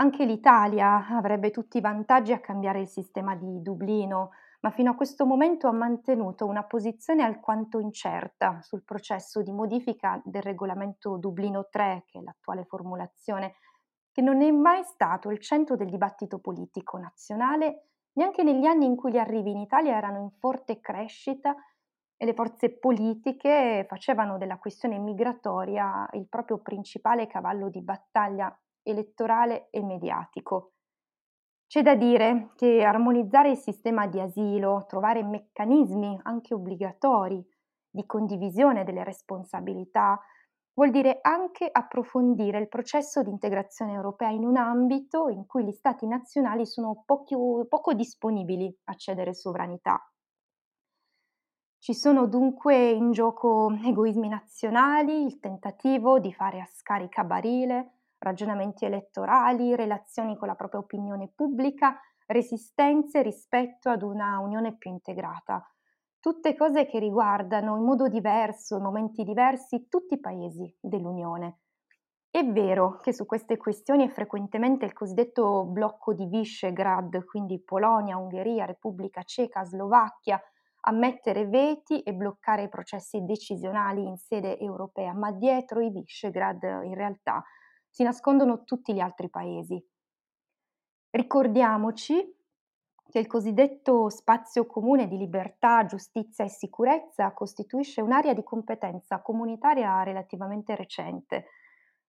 Anche 0.00 0.24
l'Italia 0.24 1.08
avrebbe 1.08 1.50
tutti 1.50 1.76
i 1.76 1.82
vantaggi 1.82 2.32
a 2.32 2.40
cambiare 2.40 2.80
il 2.80 2.88
sistema 2.88 3.36
di 3.36 3.60
Dublino, 3.60 4.30
ma 4.60 4.70
fino 4.70 4.90
a 4.90 4.94
questo 4.94 5.26
momento 5.26 5.66
ha 5.66 5.72
mantenuto 5.72 6.46
una 6.46 6.64
posizione 6.64 7.22
alquanto 7.22 7.80
incerta 7.80 8.62
sul 8.62 8.82
processo 8.82 9.42
di 9.42 9.52
modifica 9.52 10.18
del 10.24 10.40
regolamento 10.40 11.18
Dublino 11.18 11.68
3, 11.68 12.04
che 12.06 12.18
è 12.18 12.22
l'attuale 12.22 12.64
formulazione, 12.64 13.56
che 14.10 14.22
non 14.22 14.40
è 14.40 14.50
mai 14.50 14.82
stato 14.84 15.30
il 15.30 15.38
centro 15.38 15.76
del 15.76 15.90
dibattito 15.90 16.38
politico 16.38 16.96
nazionale. 16.96 17.88
Neanche 18.12 18.42
negli 18.42 18.64
anni 18.64 18.86
in 18.86 18.96
cui 18.96 19.12
gli 19.12 19.18
arrivi 19.18 19.50
in 19.50 19.58
Italia 19.58 19.94
erano 19.94 20.18
in 20.20 20.30
forte 20.30 20.80
crescita 20.80 21.54
e 22.16 22.24
le 22.24 22.32
forze 22.32 22.70
politiche 22.70 23.84
facevano 23.86 24.38
della 24.38 24.56
questione 24.56 24.96
migratoria 24.96 26.08
il 26.12 26.26
proprio 26.26 26.56
principale 26.56 27.26
cavallo 27.26 27.68
di 27.68 27.82
battaglia 27.82 28.58
elettorale 28.90 29.68
e 29.70 29.82
mediatico. 29.82 30.72
C'è 31.66 31.82
da 31.82 31.94
dire 31.94 32.50
che 32.56 32.82
armonizzare 32.82 33.50
il 33.50 33.56
sistema 33.56 34.06
di 34.08 34.18
asilo, 34.18 34.86
trovare 34.88 35.22
meccanismi 35.22 36.18
anche 36.24 36.52
obbligatori 36.52 37.44
di 37.88 38.04
condivisione 38.06 38.82
delle 38.84 39.04
responsabilità, 39.04 40.20
vuol 40.74 40.90
dire 40.90 41.18
anche 41.22 41.68
approfondire 41.70 42.58
il 42.58 42.68
processo 42.68 43.22
di 43.22 43.30
integrazione 43.30 43.92
europea 43.92 44.30
in 44.30 44.44
un 44.44 44.56
ambito 44.56 45.28
in 45.28 45.46
cui 45.46 45.64
gli 45.64 45.72
Stati 45.72 46.06
nazionali 46.06 46.66
sono 46.66 47.02
poco, 47.04 47.66
poco 47.68 47.94
disponibili 47.94 48.74
a 48.84 48.94
cedere 48.94 49.34
sovranità. 49.34 50.00
Ci 51.78 51.94
sono 51.94 52.26
dunque 52.26 52.90
in 52.90 53.10
gioco 53.12 53.70
egoismi 53.84 54.28
nazionali, 54.28 55.24
il 55.24 55.38
tentativo 55.38 56.18
di 56.18 56.32
fare 56.32 56.60
a 56.60 56.66
scarica 56.66 57.24
barile, 57.24 57.99
ragionamenti 58.20 58.84
elettorali, 58.84 59.74
relazioni 59.74 60.36
con 60.36 60.46
la 60.46 60.54
propria 60.54 60.80
opinione 60.80 61.32
pubblica, 61.34 61.98
resistenze 62.26 63.22
rispetto 63.22 63.88
ad 63.88 64.02
una 64.02 64.38
unione 64.38 64.76
più 64.76 64.90
integrata. 64.90 65.64
Tutte 66.20 66.54
cose 66.54 66.86
che 66.86 66.98
riguardano 66.98 67.76
in 67.76 67.82
modo 67.82 68.06
diverso, 68.06 68.76
in 68.76 68.82
momenti 68.82 69.24
diversi, 69.24 69.88
tutti 69.88 70.14
i 70.14 70.20
paesi 70.20 70.72
dell'Unione. 70.78 71.60
È 72.30 72.44
vero 72.44 72.98
che 72.98 73.12
su 73.12 73.26
queste 73.26 73.56
questioni 73.56 74.06
è 74.06 74.10
frequentemente 74.10 74.84
il 74.84 74.92
cosiddetto 74.92 75.64
blocco 75.64 76.12
di 76.12 76.26
Visegrad, 76.26 77.24
quindi 77.24 77.60
Polonia, 77.60 78.18
Ungheria, 78.18 78.66
Repubblica 78.66 79.22
Ceca, 79.22 79.64
Slovacchia, 79.64 80.40
a 80.82 80.92
mettere 80.92 81.46
veti 81.46 82.00
e 82.02 82.12
bloccare 82.12 82.64
i 82.64 82.68
processi 82.68 83.24
decisionali 83.24 84.06
in 84.06 84.16
sede 84.16 84.58
europea, 84.58 85.12
ma 85.12 85.32
dietro 85.32 85.80
i 85.80 85.90
Visegrad 85.90 86.62
in 86.84 86.94
realtà 86.94 87.42
si 87.90 88.02
nascondono 88.02 88.64
tutti 88.64 88.94
gli 88.94 89.00
altri 89.00 89.28
paesi. 89.28 89.84
Ricordiamoci 91.10 92.38
che 93.10 93.18
il 93.18 93.26
cosiddetto 93.26 94.08
spazio 94.08 94.64
comune 94.66 95.08
di 95.08 95.16
libertà, 95.16 95.84
giustizia 95.84 96.44
e 96.44 96.48
sicurezza 96.48 97.32
costituisce 97.32 98.00
un'area 98.00 98.32
di 98.32 98.44
competenza 98.44 99.20
comunitaria 99.20 100.02
relativamente 100.04 100.76
recente. 100.76 101.46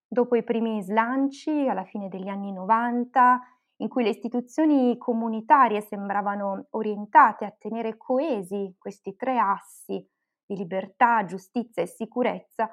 Dopo 0.06 0.36
i 0.36 0.44
primi 0.44 0.80
slanci, 0.82 1.66
alla 1.68 1.84
fine 1.84 2.08
degli 2.08 2.28
anni 2.28 2.52
90, 2.52 3.40
in 3.78 3.88
cui 3.88 4.04
le 4.04 4.10
istituzioni 4.10 4.96
comunitarie 4.96 5.80
sembravano 5.80 6.66
orientate 6.70 7.44
a 7.44 7.54
tenere 7.58 7.96
coesi 7.96 8.76
questi 8.78 9.16
tre 9.16 9.38
assi 9.38 10.06
di 10.46 10.56
libertà, 10.56 11.24
giustizia 11.24 11.82
e 11.82 11.86
sicurezza, 11.86 12.70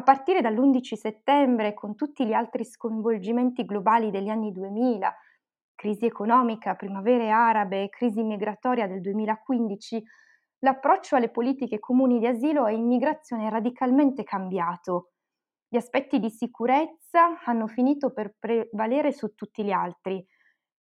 a 0.00 0.02
partire 0.02 0.40
dall'11 0.40 0.94
settembre, 0.94 1.74
con 1.74 1.94
tutti 1.94 2.26
gli 2.26 2.32
altri 2.32 2.64
sconvolgimenti 2.64 3.64
globali 3.64 4.10
degli 4.10 4.28
anni 4.28 4.50
2000, 4.50 5.14
crisi 5.74 6.06
economica, 6.06 6.74
primavere 6.74 7.30
arabe, 7.30 7.90
crisi 7.90 8.22
migratoria 8.22 8.86
del 8.86 9.02
2015, 9.02 10.02
l'approccio 10.60 11.16
alle 11.16 11.30
politiche 11.30 11.78
comuni 11.78 12.18
di 12.18 12.26
asilo 12.26 12.66
e 12.66 12.74
immigrazione 12.74 13.46
è 13.46 13.50
radicalmente 13.50 14.24
cambiato. 14.24 15.10
Gli 15.68 15.76
aspetti 15.76 16.18
di 16.18 16.30
sicurezza 16.30 17.42
hanno 17.44 17.66
finito 17.66 18.12
per 18.12 18.34
prevalere 18.38 19.12
su 19.12 19.34
tutti 19.34 19.62
gli 19.62 19.70
altri. 19.70 20.24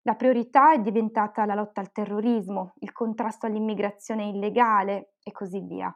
La 0.02 0.14
priorità 0.14 0.72
è 0.72 0.78
diventata 0.78 1.44
la 1.44 1.54
lotta 1.54 1.80
al 1.80 1.90
terrorismo, 1.90 2.74
il 2.78 2.92
contrasto 2.92 3.46
all'immigrazione 3.46 4.28
illegale 4.28 5.14
e 5.22 5.32
così 5.32 5.60
via. 5.60 5.92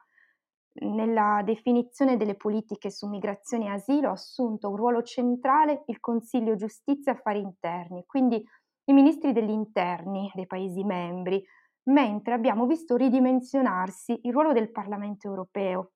Nella 0.75 1.43
definizione 1.45 2.17
delle 2.17 2.35
politiche 2.35 2.91
su 2.91 3.07
migrazione 3.07 3.67
e 3.67 3.71
asilo 3.71 4.09
ha 4.09 4.12
assunto 4.12 4.71
un 4.71 4.76
ruolo 4.76 5.02
centrale 5.02 5.83
il 5.87 6.00
Consiglio 6.00 6.57
Giustizia 6.57 7.12
e 7.12 7.14
Affari 7.17 7.41
Interni, 7.41 8.05
quindi 8.07 8.43
i 8.85 8.93
ministri 8.95 9.33
degli 9.33 9.50
interni 9.50 10.31
dei 10.35 10.47
Paesi 10.47 10.83
membri, 10.83 11.45
mentre 11.91 12.33
abbiamo 12.33 12.67
visto 12.67 12.97
ridimensionarsi 12.97 14.21
il 14.23 14.33
ruolo 14.33 14.55
del 14.55 14.71
Parlamento 14.71 15.29
europeo, 15.29 15.93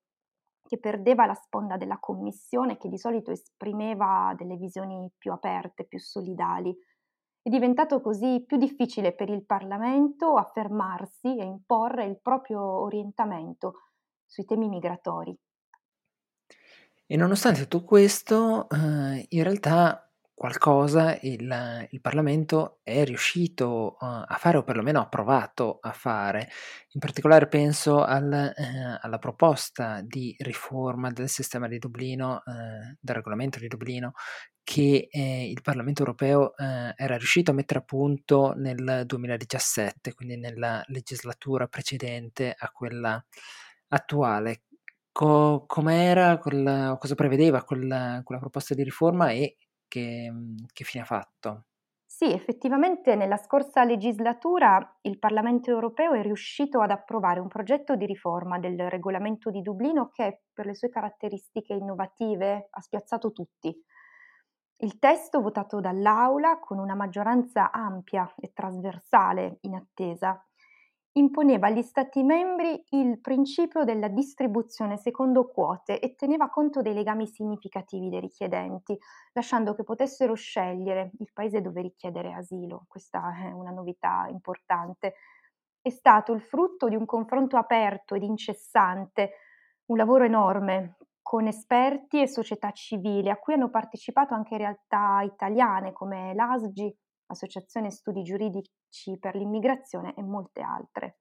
che 0.62 0.78
perdeva 0.78 1.24
la 1.24 1.34
sponda 1.34 1.78
della 1.78 1.98
Commissione 1.98 2.76
che 2.76 2.88
di 2.88 2.98
solito 2.98 3.30
esprimeva 3.30 4.34
delle 4.36 4.56
visioni 4.56 5.10
più 5.16 5.32
aperte, 5.32 5.86
più 5.86 5.98
solidali. 5.98 6.76
È 7.40 7.48
diventato 7.48 8.02
così 8.02 8.44
più 8.46 8.58
difficile 8.58 9.14
per 9.14 9.30
il 9.30 9.46
Parlamento 9.46 10.34
affermarsi 10.34 11.34
e 11.38 11.44
imporre 11.44 12.04
il 12.04 12.20
proprio 12.20 12.60
orientamento 12.60 13.86
sui 14.26 14.44
temi 14.44 14.68
migratori. 14.68 15.36
E 17.06 17.16
nonostante 17.16 17.62
tutto 17.62 17.84
questo, 17.84 18.68
eh, 18.68 19.26
in 19.28 19.42
realtà 19.42 20.06
qualcosa 20.36 21.18
il, 21.22 21.88
il 21.88 22.00
Parlamento 22.02 22.80
è 22.82 23.04
riuscito 23.04 23.96
uh, 23.98 24.04
a 24.26 24.36
fare 24.38 24.58
o 24.58 24.64
perlomeno 24.64 25.00
ha 25.00 25.08
provato 25.08 25.78
a 25.80 25.92
fare. 25.92 26.50
In 26.90 27.00
particolare 27.00 27.48
penso 27.48 28.04
al, 28.04 28.30
eh, 28.30 28.98
alla 29.00 29.16
proposta 29.18 30.02
di 30.02 30.36
riforma 30.40 31.10
del 31.10 31.30
sistema 31.30 31.68
di 31.68 31.78
Dublino, 31.78 32.42
eh, 32.44 32.96
del 33.00 33.14
regolamento 33.14 33.58
di 33.58 33.66
Dublino, 33.66 34.12
che 34.62 35.08
eh, 35.10 35.48
il 35.48 35.62
Parlamento 35.62 36.00
europeo 36.00 36.54
eh, 36.54 36.92
era 36.94 37.16
riuscito 37.16 37.52
a 37.52 37.54
mettere 37.54 37.78
a 37.78 37.84
punto 37.84 38.52
nel 38.54 39.04
2017, 39.06 40.12
quindi 40.12 40.36
nella 40.36 40.82
legislatura 40.88 41.66
precedente 41.66 42.54
a 42.54 42.68
quella 42.68 43.24
attuale. 43.88 44.62
Co- 45.12 45.64
com'era, 45.66 46.38
quella, 46.38 46.96
cosa 47.00 47.14
prevedeva 47.14 47.62
quella, 47.64 48.22
proposta 48.24 48.74
di 48.74 48.82
riforma 48.82 49.30
e 49.30 49.56
che, 49.88 50.32
che 50.72 50.84
fine 50.84 51.02
ha 51.04 51.06
fatto? 51.06 51.64
Sì, 52.04 52.32
effettivamente 52.32 53.14
nella 53.14 53.36
scorsa 53.36 53.84
legislatura 53.84 54.98
il 55.02 55.18
Parlamento 55.18 55.70
europeo 55.70 56.12
è 56.12 56.22
riuscito 56.22 56.80
ad 56.80 56.90
approvare 56.90 57.40
un 57.40 57.48
progetto 57.48 57.94
di 57.94 58.06
riforma 58.06 58.58
del 58.58 58.88
regolamento 58.88 59.50
di 59.50 59.60
Dublino 59.60 60.08
che 60.10 60.44
per 60.50 60.64
le 60.64 60.74
sue 60.74 60.88
caratteristiche 60.88 61.74
innovative 61.74 62.68
ha 62.70 62.80
spiazzato 62.80 63.32
tutti. 63.32 63.74
Il 64.78 64.98
testo 64.98 65.42
votato 65.42 65.80
dall'Aula 65.80 66.58
con 66.58 66.78
una 66.78 66.94
maggioranza 66.94 67.70
ampia 67.70 68.32
e 68.38 68.52
trasversale 68.54 69.58
in 69.62 69.74
attesa 69.74 70.42
imponeva 71.16 71.68
agli 71.68 71.82
Stati 71.82 72.22
membri 72.22 72.84
il 72.90 73.20
principio 73.20 73.84
della 73.84 74.08
distribuzione 74.08 74.98
secondo 74.98 75.46
quote 75.46 75.98
e 75.98 76.14
teneva 76.14 76.50
conto 76.50 76.82
dei 76.82 76.92
legami 76.92 77.26
significativi 77.26 78.08
dei 78.10 78.20
richiedenti, 78.20 78.96
lasciando 79.32 79.74
che 79.74 79.82
potessero 79.82 80.34
scegliere 80.34 81.12
il 81.18 81.30
paese 81.32 81.62
dove 81.62 81.80
richiedere 81.80 82.32
asilo. 82.32 82.84
Questa 82.86 83.34
è 83.34 83.50
una 83.50 83.70
novità 83.70 84.26
importante. 84.28 85.14
È 85.80 85.90
stato 85.90 86.32
il 86.32 86.42
frutto 86.42 86.88
di 86.88 86.96
un 86.96 87.06
confronto 87.06 87.56
aperto 87.56 88.14
ed 88.14 88.22
incessante, 88.22 89.30
un 89.86 89.96
lavoro 89.96 90.24
enorme 90.24 90.96
con 91.22 91.46
esperti 91.46 92.20
e 92.20 92.28
società 92.28 92.70
civili 92.72 93.30
a 93.30 93.36
cui 93.36 93.54
hanno 93.54 93.70
partecipato 93.70 94.34
anche 94.34 94.56
realtà 94.58 95.22
italiane 95.22 95.92
come 95.92 96.34
l'ASGI, 96.34 96.96
Associazione 97.26 97.90
Studi 97.90 98.22
Giuridici 98.22 99.18
per 99.18 99.34
l'Immigrazione 99.34 100.14
e 100.14 100.22
molte 100.22 100.60
altre. 100.60 101.18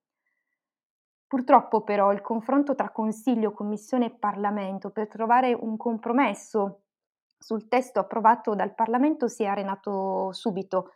Purtroppo 1.28 1.84
però 1.84 2.12
il 2.12 2.22
confronto 2.22 2.76
tra 2.76 2.92
Consiglio, 2.92 3.52
Commissione 3.52 4.06
e 4.06 4.16
Parlamento 4.16 4.92
per 4.92 5.08
trovare 5.08 5.54
un 5.54 5.76
compromesso 5.76 6.84
sul 7.38 7.68
testo 7.68 8.00
approvato 8.00 8.56
dal 8.56 8.74
Parlamento 8.74 9.28
si 9.28 9.44
è 9.44 9.48
arenato 9.48 10.32
subito. 10.32 10.92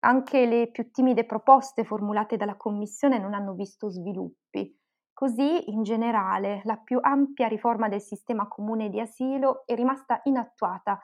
Anche 0.00 0.46
le 0.46 0.70
più 0.70 0.90
timide 0.90 1.24
proposte 1.24 1.84
formulate 1.84 2.36
dalla 2.36 2.56
Commissione 2.56 3.18
non 3.18 3.34
hanno 3.34 3.54
visto 3.54 3.88
sviluppi. 3.88 4.76
Così, 5.12 5.70
in 5.70 5.82
generale, 5.82 6.62
la 6.64 6.76
più 6.78 6.98
ampia 7.00 7.46
riforma 7.46 7.88
del 7.88 8.00
sistema 8.00 8.48
comune 8.48 8.88
di 8.88 9.00
asilo 9.00 9.66
è 9.66 9.74
rimasta 9.74 10.20
inattuata 10.24 10.98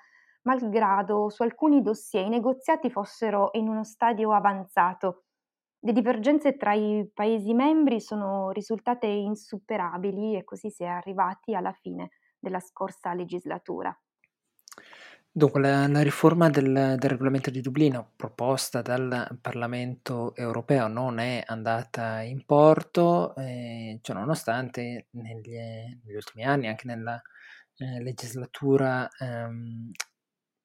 malgrado 0.47 1.29
su 1.29 1.43
alcuni 1.43 1.83
dossier 1.83 2.25
i 2.25 2.31
negoziati 2.31 2.91
fossero 2.91 3.50
in 3.53 3.69
uno 3.69 3.85
stadio 3.85 4.33
avanzato. 4.33 5.25
Le 5.81 5.93
divergenze 5.93 6.57
tra 6.57 6.73
i 6.73 7.09
Paesi 7.12 7.53
membri 7.53 8.00
sono 8.00 8.50
risultate 8.50 9.07
insuperabili 9.07 10.37
e 10.37 10.45
così 10.45 10.71
si 10.71 10.83
è 10.85 10.87
arrivati 10.87 11.55
alla 11.55 11.73
fine 11.73 12.11
della 12.38 12.61
scorsa 12.61 13.12
legislatura. 13.12 13.97
Dunque, 15.31 15.61
la, 15.61 15.87
la 15.87 16.03
riforma 16.03 16.49
del, 16.49 16.97
del, 16.99 17.11
regolamento 17.11 17.50
di 17.50 17.61
Dublino 17.61 18.12
proposta 18.17 18.81
dal 18.81 19.37
Parlamento 19.43 20.35
europeo 20.35 20.88
non 20.88 21.19
è 21.19 21.43
andata 21.45 22.23
in 22.23 22.47
porto, 22.47 23.35
eh, 23.37 23.99
cioè 24.00 24.17
nonostante 24.17 25.09
negli, 25.11 25.57
negli, 25.57 26.15
ultimi 26.15 26.43
anni, 26.45 26.69
anche 26.69 26.87
nella 26.87 27.21
eh, 27.76 28.03
legislatura 28.03 29.07
ehm, 29.19 29.91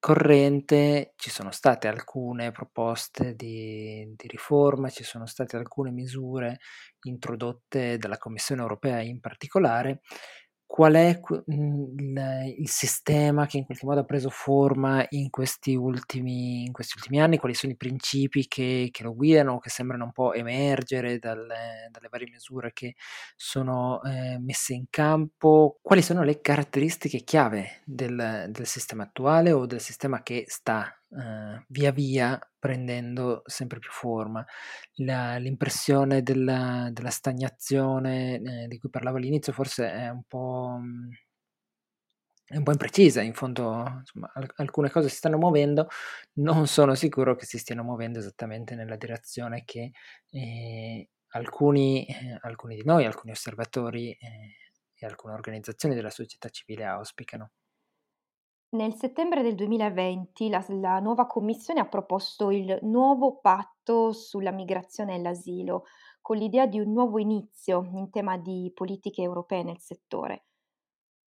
corrente 0.01 1.13
ci 1.15 1.29
sono 1.29 1.51
state 1.51 1.87
alcune 1.87 2.49
proposte 2.51 3.35
di, 3.35 4.11
di, 4.17 4.27
riforma, 4.27 4.89
ci 4.89 5.03
sono 5.03 5.27
state 5.27 5.57
alcune 5.57 5.91
misure 5.91 6.57
introdotte 7.03 7.99
dalla 7.99 8.17
Commissione 8.17 8.63
europea 8.63 8.99
in 9.01 9.19
particolare 9.19 10.01
qual 10.71 10.93
è 10.93 11.19
mhmm, 11.47 11.99
il, 11.99 12.55
il, 12.59 12.69
sistema 12.69 13.45
che 13.45 13.57
in 13.57 13.65
qualche 13.65 13.85
modo 13.85 13.99
ha 13.99 14.05
preso 14.05 14.29
forma 14.29 15.05
in 15.09 15.29
questi 15.29 15.75
ultimi, 15.75 16.63
in 16.63 16.71
questi 16.71 16.93
ultimi 16.95 17.19
anni, 17.19 17.37
quali 17.39 17.53
sono 17.53 17.73
i 17.73 17.75
principi 17.75 18.47
che, 18.47 18.87
che, 18.89 19.03
lo 19.03 19.13
guidano, 19.13 19.59
che 19.59 19.69
sembrano 19.69 20.05
un 20.05 20.13
po' 20.13 20.31
emergere 20.31 21.19
dalle, 21.19 21.89
dalle 21.91 22.07
varie 22.09 22.29
misure 22.29 22.71
che 22.71 22.95
sono 23.35 24.01
eh, 24.03 24.39
messe 24.39 24.73
in 24.73 24.85
campo, 24.89 25.77
quali 25.81 26.01
sono 26.01 26.23
le 26.23 26.39
caratteristiche 26.39 27.23
chiave 27.25 27.81
del, 27.83 28.45
del 28.49 28.65
sistema 28.65 29.03
attuale 29.03 29.51
o 29.51 29.65
del 29.65 29.81
sistema 29.81 30.23
che 30.23 30.45
sta 30.47 31.00
eh, 31.11 31.65
via 31.67 31.91
via 31.91 32.39
prendendo 32.59 33.41
sempre 33.45 33.79
più 33.79 33.91
forma. 33.91 34.45
La, 34.95 35.37
l'impressione 35.37 36.21
della, 36.23 36.89
della 36.91 37.09
stagnazione 37.09 38.35
eh, 38.41 38.67
di 38.67 38.77
cui 38.77 38.89
parlavo 38.89 39.17
all'inizio 39.17 39.53
forse 39.53 39.91
è 39.91 40.09
un 40.09 40.23
po', 40.27 40.77
mm, 40.79 41.11
è 42.45 42.57
un 42.57 42.63
po' 42.63 42.71
imprecisa, 42.71 43.21
in 43.21 43.33
fondo 43.33 43.85
insomma, 43.99 44.31
alcune 44.55 44.89
cose 44.89 45.09
si 45.09 45.15
stanno 45.15 45.37
muovendo, 45.37 45.87
non 46.33 46.67
sono 46.67 46.95
sicuro 46.95 47.35
che 47.35 47.45
si 47.45 47.57
stiano 47.57 47.83
muovendo 47.83 48.19
esattamente 48.19 48.75
nella 48.75 48.97
direzione 48.97 49.63
che 49.65 49.91
eh, 50.29 51.09
alcuni, 51.29 52.05
eh, 52.05 52.37
alcuni, 52.41 52.75
di 52.75 52.83
noi, 52.83 53.05
alcuni 53.05 53.31
osservatori 53.31 54.11
eh, 54.11 54.55
e 54.95 55.05
alcune 55.05 55.33
organizzazioni 55.33 55.95
della 55.95 56.09
società 56.09 56.49
civile 56.49 56.85
auspicano. 56.85 57.51
Nel 58.73 58.93
settembre 58.93 59.41
del 59.41 59.55
2020 59.55 60.47
la, 60.47 60.63
la 60.69 60.99
nuova 60.99 61.27
Commissione 61.27 61.81
ha 61.81 61.87
proposto 61.89 62.51
il 62.51 62.79
nuovo 62.83 63.41
patto 63.41 64.13
sulla 64.13 64.51
migrazione 64.51 65.15
e 65.15 65.19
l'asilo, 65.19 65.83
con 66.21 66.37
l'idea 66.37 66.67
di 66.67 66.79
un 66.79 66.93
nuovo 66.93 67.19
inizio 67.19 67.83
in 67.91 68.09
tema 68.09 68.37
di 68.37 68.71
politiche 68.73 69.23
europee 69.23 69.63
nel 69.63 69.79
settore. 69.79 70.45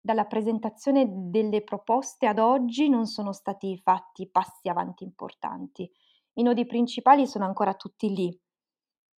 Dalla 0.01 0.25
presentazione 0.25 1.07
delle 1.07 1.63
proposte 1.63 2.27
ad 2.27 2.39
oggi 2.39 2.89
non 2.89 3.05
sono 3.05 3.33
stati 3.33 3.77
fatti 3.77 4.27
passi 4.31 4.71
avanti 4.71 5.05
importanti. 5.05 5.91
I 6.37 6.43
nodi 6.43 6.65
principali 6.65 7.27
sono 7.27 7.45
ancora 7.45 7.75
tutti 7.75 8.09
lì, 8.09 8.41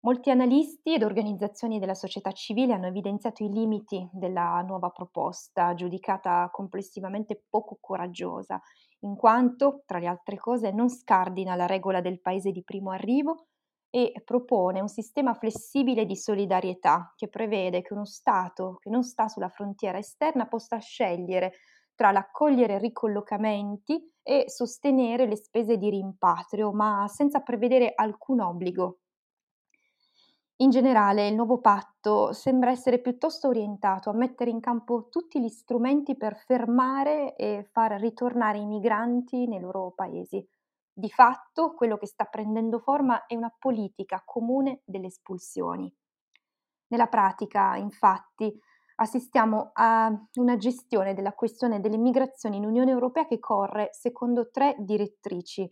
Molti 0.00 0.30
analisti 0.30 0.94
ed 0.94 1.02
organizzazioni 1.02 1.78
della 1.80 1.94
società 1.94 2.30
civile 2.30 2.72
hanno 2.74 2.86
evidenziato 2.86 3.42
i 3.42 3.48
limiti 3.50 4.08
della 4.12 4.62
nuova 4.66 4.90
proposta, 4.90 5.74
giudicata 5.74 6.48
complessivamente 6.52 7.44
poco 7.48 7.76
coraggiosa, 7.80 8.60
in 9.00 9.16
quanto, 9.16 9.82
tra 9.84 9.98
le 9.98 10.06
altre 10.06 10.36
cose, 10.38 10.70
non 10.70 10.88
scardina 10.88 11.56
la 11.56 11.66
regola 11.66 12.00
del 12.00 12.20
paese 12.20 12.52
di 12.52 12.62
primo 12.62 12.90
arrivo 12.92 13.48
e 13.90 14.12
propone 14.24 14.80
un 14.80 14.88
sistema 14.88 15.34
flessibile 15.34 16.06
di 16.06 16.16
solidarietà 16.16 17.12
che 17.16 17.28
prevede 17.28 17.82
che 17.82 17.92
uno 17.92 18.04
Stato 18.04 18.76
che 18.78 18.90
non 18.90 19.02
sta 19.02 19.26
sulla 19.28 19.48
frontiera 19.48 19.98
esterna 19.98 20.46
possa 20.46 20.78
scegliere 20.78 21.54
tra 21.94 22.12
l'accogliere 22.12 22.78
ricollocamenti 22.78 24.12
e 24.22 24.44
sostenere 24.48 25.26
le 25.26 25.36
spese 25.36 25.76
di 25.78 25.90
rimpatrio, 25.90 26.72
ma 26.72 27.06
senza 27.08 27.40
prevedere 27.40 27.92
alcun 27.94 28.40
obbligo 28.40 28.98
in 30.58 30.70
generale 30.70 31.28
il 31.28 31.34
nuovo 31.34 31.60
patto 31.60 32.32
sembra 32.32 32.70
essere 32.70 32.98
piuttosto 32.98 33.48
orientato 33.48 34.08
a 34.08 34.14
mettere 34.14 34.50
in 34.50 34.60
campo 34.60 35.08
tutti 35.10 35.40
gli 35.40 35.48
strumenti 35.48 36.16
per 36.16 36.36
fermare 36.36 37.36
e 37.36 37.68
far 37.72 37.92
ritornare 38.00 38.58
i 38.58 38.64
migranti 38.64 39.46
nei 39.46 39.60
loro 39.60 39.92
paesi. 39.94 40.46
Di 40.90 41.10
fatto 41.10 41.74
quello 41.74 41.98
che 41.98 42.06
sta 42.06 42.24
prendendo 42.24 42.78
forma 42.78 43.26
è 43.26 43.34
una 43.34 43.54
politica 43.58 44.22
comune 44.24 44.80
delle 44.86 45.08
espulsioni. 45.08 45.94
Nella 46.88 47.08
pratica, 47.08 47.76
infatti, 47.76 48.58
assistiamo 48.94 49.72
a 49.74 50.10
una 50.36 50.56
gestione 50.56 51.12
della 51.12 51.34
questione 51.34 51.80
dell'immigrazione 51.80 52.56
in 52.56 52.64
Unione 52.64 52.92
Europea 52.92 53.26
che 53.26 53.38
corre 53.38 53.90
secondo 53.92 54.48
tre 54.50 54.74
direttrici. 54.78 55.70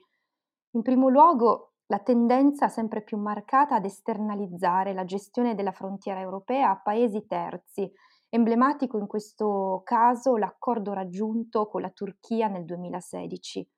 In 0.72 0.82
primo 0.82 1.08
luogo 1.08 1.73
la 1.86 1.98
tendenza 1.98 2.68
sempre 2.68 3.02
più 3.02 3.18
marcata 3.18 3.74
ad 3.74 3.84
esternalizzare 3.84 4.94
la 4.94 5.04
gestione 5.04 5.54
della 5.54 5.72
frontiera 5.72 6.20
europea 6.20 6.70
a 6.70 6.80
paesi 6.80 7.26
terzi, 7.26 7.90
emblematico 8.30 8.98
in 8.98 9.06
questo 9.06 9.82
caso 9.84 10.36
l'accordo 10.36 10.92
raggiunto 10.92 11.68
con 11.68 11.82
la 11.82 11.90
Turchia 11.90 12.48
nel 12.48 12.64
2016. 12.64 13.68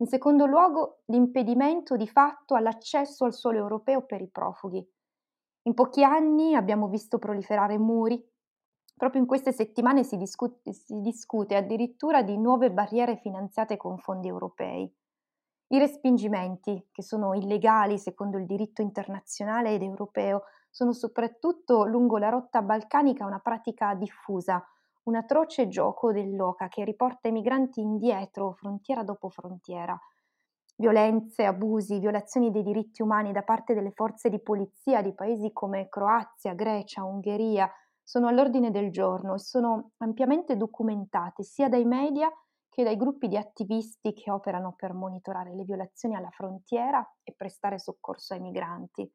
In 0.00 0.06
secondo 0.06 0.46
luogo, 0.46 1.00
l'impedimento 1.06 1.96
di 1.96 2.06
fatto 2.06 2.54
all'accesso 2.54 3.24
al 3.24 3.34
suolo 3.34 3.58
europeo 3.58 4.04
per 4.04 4.20
i 4.20 4.28
profughi. 4.28 4.86
In 5.62 5.74
pochi 5.74 6.04
anni 6.04 6.54
abbiamo 6.54 6.86
visto 6.88 7.18
proliferare 7.18 7.78
muri. 7.78 8.24
Proprio 8.94 9.20
in 9.20 9.26
queste 9.26 9.52
settimane 9.52 10.04
si 10.04 10.16
discute, 10.16 10.72
si 10.72 11.00
discute 11.00 11.56
addirittura 11.56 12.22
di 12.22 12.38
nuove 12.38 12.70
barriere 12.70 13.16
finanziate 13.16 13.76
con 13.76 13.98
fondi 13.98 14.28
europei. 14.28 14.92
I 15.70 15.78
respingimenti, 15.78 16.88
che 16.90 17.02
sono 17.02 17.34
illegali 17.34 17.98
secondo 17.98 18.38
il 18.38 18.46
diritto 18.46 18.80
internazionale 18.80 19.74
ed 19.74 19.82
europeo, 19.82 20.44
sono 20.70 20.92
soprattutto 20.92 21.84
lungo 21.84 22.16
la 22.16 22.30
rotta 22.30 22.62
balcanica 22.62 23.26
una 23.26 23.40
pratica 23.40 23.94
diffusa, 23.94 24.64
un 25.04 25.16
atroce 25.16 25.68
gioco 25.68 26.12
dell'oca 26.12 26.68
che 26.68 26.84
riporta 26.84 27.28
i 27.28 27.32
migranti 27.32 27.80
indietro, 27.80 28.52
frontiera 28.52 29.02
dopo 29.02 29.28
frontiera. 29.28 29.98
Violenze, 30.76 31.44
abusi, 31.44 31.98
violazioni 31.98 32.50
dei 32.50 32.62
diritti 32.62 33.02
umani 33.02 33.32
da 33.32 33.42
parte 33.42 33.74
delle 33.74 33.90
forze 33.90 34.30
di 34.30 34.40
polizia 34.40 35.02
di 35.02 35.12
paesi 35.12 35.52
come 35.52 35.88
Croazia, 35.88 36.54
Grecia, 36.54 37.04
Ungheria 37.04 37.70
sono 38.02 38.28
all'ordine 38.28 38.70
del 38.70 38.90
giorno 38.90 39.34
e 39.34 39.38
sono 39.38 39.90
ampiamente 39.98 40.56
documentate 40.56 41.42
sia 41.42 41.68
dai 41.68 41.84
media 41.84 42.30
che 42.78 42.84
dai 42.84 42.96
gruppi 42.96 43.26
di 43.26 43.36
attivisti 43.36 44.12
che 44.12 44.30
operano 44.30 44.74
per 44.76 44.92
monitorare 44.92 45.52
le 45.52 45.64
violazioni 45.64 46.14
alla 46.14 46.30
frontiera 46.30 47.04
e 47.24 47.34
prestare 47.36 47.76
soccorso 47.80 48.34
ai 48.34 48.40
migranti. 48.40 49.12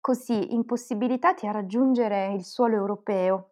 Così, 0.00 0.54
impossibilitati 0.54 1.46
a 1.46 1.50
raggiungere 1.50 2.32
il 2.32 2.42
suolo 2.46 2.74
europeo, 2.74 3.50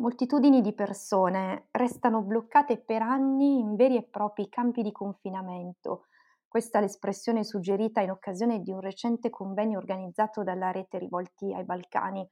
moltitudini 0.00 0.60
di 0.60 0.74
persone 0.74 1.68
restano 1.70 2.20
bloccate 2.20 2.76
per 2.76 3.00
anni 3.00 3.60
in 3.60 3.74
veri 3.74 3.96
e 3.96 4.02
propri 4.02 4.50
campi 4.50 4.82
di 4.82 4.92
confinamento. 4.92 6.08
Questa 6.46 6.76
è 6.76 6.82
l'espressione 6.82 7.42
suggerita 7.42 8.02
in 8.02 8.10
occasione 8.10 8.60
di 8.60 8.70
un 8.70 8.80
recente 8.80 9.30
convegno 9.30 9.78
organizzato 9.78 10.42
dalla 10.42 10.70
rete 10.70 10.98
Rivolti 10.98 11.54
ai 11.54 11.64
Balcani. 11.64 12.28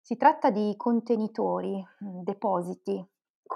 Si 0.00 0.16
tratta 0.16 0.50
di 0.50 0.74
contenitori, 0.76 1.80
depositi, 2.00 3.08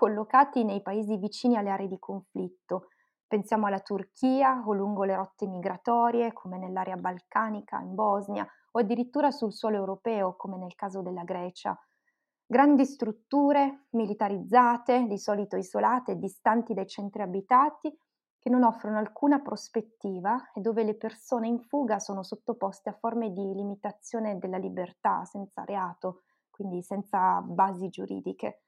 collocati 0.02 0.64
nei 0.64 0.82
paesi 0.82 1.16
vicini 1.16 1.56
alle 1.56 1.70
aree 1.70 1.86
di 1.86 2.00
conflitto. 2.00 2.88
Pensiamo 3.24 3.66
alla 3.68 3.78
Turchia 3.78 4.64
o 4.66 4.72
lungo 4.72 5.04
le 5.04 5.14
rotte 5.14 5.46
migratorie, 5.46 6.32
come 6.32 6.58
nell'area 6.58 6.96
balcanica, 6.96 7.78
in 7.78 7.94
Bosnia, 7.94 8.44
o 8.72 8.80
addirittura 8.80 9.30
sul 9.30 9.52
suolo 9.52 9.76
europeo, 9.76 10.34
come 10.34 10.56
nel 10.56 10.74
caso 10.74 11.02
della 11.02 11.22
Grecia. 11.22 11.78
Grandi 12.44 12.84
strutture 12.84 13.86
militarizzate, 13.90 15.06
di 15.06 15.18
solito 15.18 15.56
isolate 15.56 16.10
e 16.10 16.18
distanti 16.18 16.74
dai 16.74 16.88
centri 16.88 17.22
abitati, 17.22 17.96
che 18.40 18.50
non 18.50 18.64
offrono 18.64 18.98
alcuna 18.98 19.38
prospettiva 19.38 20.50
e 20.52 20.60
dove 20.60 20.82
le 20.82 20.96
persone 20.96 21.46
in 21.46 21.60
fuga 21.60 22.00
sono 22.00 22.24
sottoposte 22.24 22.88
a 22.88 22.96
forme 22.98 23.30
di 23.30 23.54
limitazione 23.54 24.36
della 24.38 24.58
libertà 24.58 25.24
senza 25.24 25.62
reato, 25.62 26.22
quindi 26.50 26.82
senza 26.82 27.40
basi 27.40 27.88
giuridiche. 27.88 28.62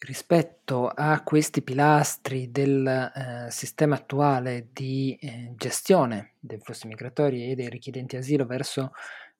Rispetto 0.00 0.86
a 0.86 1.22
questi 1.24 1.60
pilastri 1.60 2.52
del 2.52 2.86
eh, 2.86 3.50
sistema 3.50 3.96
attuale 3.96 4.68
di 4.72 5.18
eh, 5.20 5.52
gestione 5.56 6.34
dei 6.38 6.60
flussi 6.60 6.86
migratori 6.86 7.50
e 7.50 7.56
dei 7.56 7.68
richiedenti 7.68 8.16
asilo 8.16 8.46
verso 8.46 8.92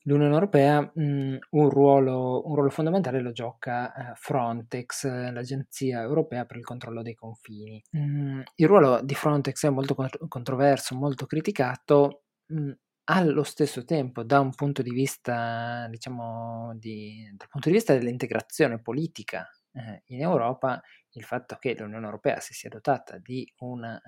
l'Unione 0.03 0.33
Europea, 0.33 0.81
mh, 0.81 1.39
un, 1.51 1.71
ruolo, 1.71 2.47
un, 2.47 2.55
ruolo, 2.55 2.71
fondamentale 2.71 3.21
lo 3.21 3.31
gioca 3.31 3.93
eh, 3.93 4.15
Frontex, 4.17 5.05
l'Agenzia 5.07 6.01
Europea 6.01 6.45
per 6.45 6.57
il 6.57 6.65
controllo 6.65 7.03
dei 7.03 7.15
confini. 7.15 7.81
Mm, 7.97 8.41
il 8.57 8.67
ruolo 8.67 9.01
di 9.03 9.15
Frontex 9.15 9.65
è 9.65 9.71
molto 9.71 9.95
controverso, 10.29 10.97
molto 10.97 11.27
criticato. 11.27 12.23
Mh, 12.47 12.73
allo 13.11 13.43
stesso 13.43 13.85
tempo, 13.85 14.23
da 14.23 14.41
un 14.41 14.53
punto 14.55 14.83
di 14.83 14.91
vista, 14.91 15.87
diciamo, 15.89 16.75
di, 16.77 17.33
dal 17.37 17.49
punto 17.49 17.69
di 17.69 17.75
vista 17.75 17.95
dell'integrazione 17.95 18.81
politica 18.81 19.49
eh, 19.79 20.03
in 20.07 20.21
Europa 20.23 20.81
il 21.13 21.25
fatto 21.25 21.57
che 21.57 21.75
l'Unione 21.79 22.05
Europea 22.05 22.41
si 22.41 22.55
sia 22.55 22.69
dotata 22.69 23.19
di 23.19 23.51
un 23.59 23.85
eh, 23.85 24.01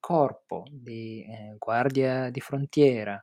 corpo 0.00 0.64
di 0.70 1.24
eh, 1.24 1.56
guardia 1.58 2.30
di 2.30 2.40
frontiera 2.40 3.20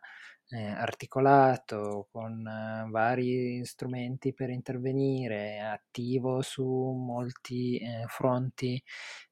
eh, 0.49 0.65
articolato 0.65 2.07
con 2.11 2.45
eh, 2.47 2.89
vari 2.89 3.63
strumenti 3.65 4.33
per 4.33 4.49
intervenire, 4.49 5.59
attivo 5.59 6.41
su 6.41 6.65
molti 6.65 7.77
eh, 7.77 8.05
fronti 8.07 8.81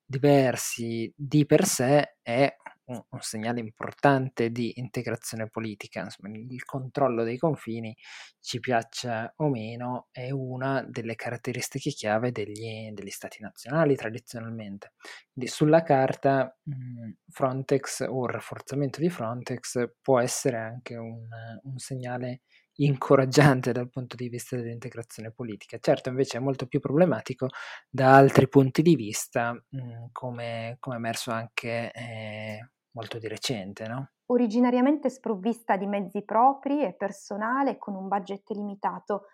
diversi, 0.05 1.11
di 1.15 1.45
per 1.45 1.65
sé 1.65 2.17
è 2.21 2.55
un, 2.87 3.01
un 3.09 3.21
segnale 3.21 3.59
importante 3.59 4.51
di 4.51 4.73
integrazione 4.79 5.49
politica. 5.49 6.01
Insomma, 6.01 6.35
il 6.35 6.63
controllo 6.65 7.23
dei 7.23 7.37
confini, 7.37 7.95
ci 8.39 8.59
piaccia 8.59 9.33
o 9.37 9.49
meno, 9.49 10.07
è 10.11 10.29
una 10.31 10.83
delle 10.87 11.15
caratteristiche 11.15 11.91
chiave 11.91 12.31
degli, 12.31 12.91
degli 12.91 13.09
stati 13.09 13.41
nazionali 13.41 13.95
tradizionalmente. 13.95 14.93
Quindi 15.33 15.51
sulla 15.51 15.83
carta 15.83 16.57
mh, 16.63 17.11
Frontex 17.29 18.05
o 18.07 18.25
il 18.25 18.31
rafforzamento 18.31 18.99
di 18.99 19.09
Frontex 19.09 19.91
può 20.01 20.19
essere 20.19 20.57
anche 20.57 20.95
un, 20.95 21.27
un 21.63 21.77
segnale 21.77 22.41
incoraggiante 22.79 23.71
dal 23.71 23.89
punto 23.89 24.15
di 24.15 24.29
vista 24.29 24.55
dell'integrazione 24.55 25.31
politica. 25.31 25.77
Certo, 25.79 26.09
invece 26.09 26.37
è 26.37 26.41
molto 26.41 26.67
più 26.67 26.79
problematico 26.79 27.47
da 27.89 28.15
altri 28.15 28.47
punti 28.47 28.81
di 28.81 28.95
vista, 28.95 29.51
mh, 29.53 30.07
come, 30.11 30.77
come 30.79 30.95
emerso 30.97 31.31
anche 31.31 31.91
eh, 31.91 32.69
molto 32.97 33.19
di 33.19 33.27
recente, 33.27 33.87
no? 33.87 34.09
Originariamente 34.31 35.11
sprovvista 35.11 35.77
di 35.77 35.85
mezzi 35.85 36.23
propri 36.23 36.83
e 36.83 36.93
personale 36.93 37.77
con 37.77 37.93
un 37.93 38.07
budget 38.07 38.49
limitato, 38.49 39.27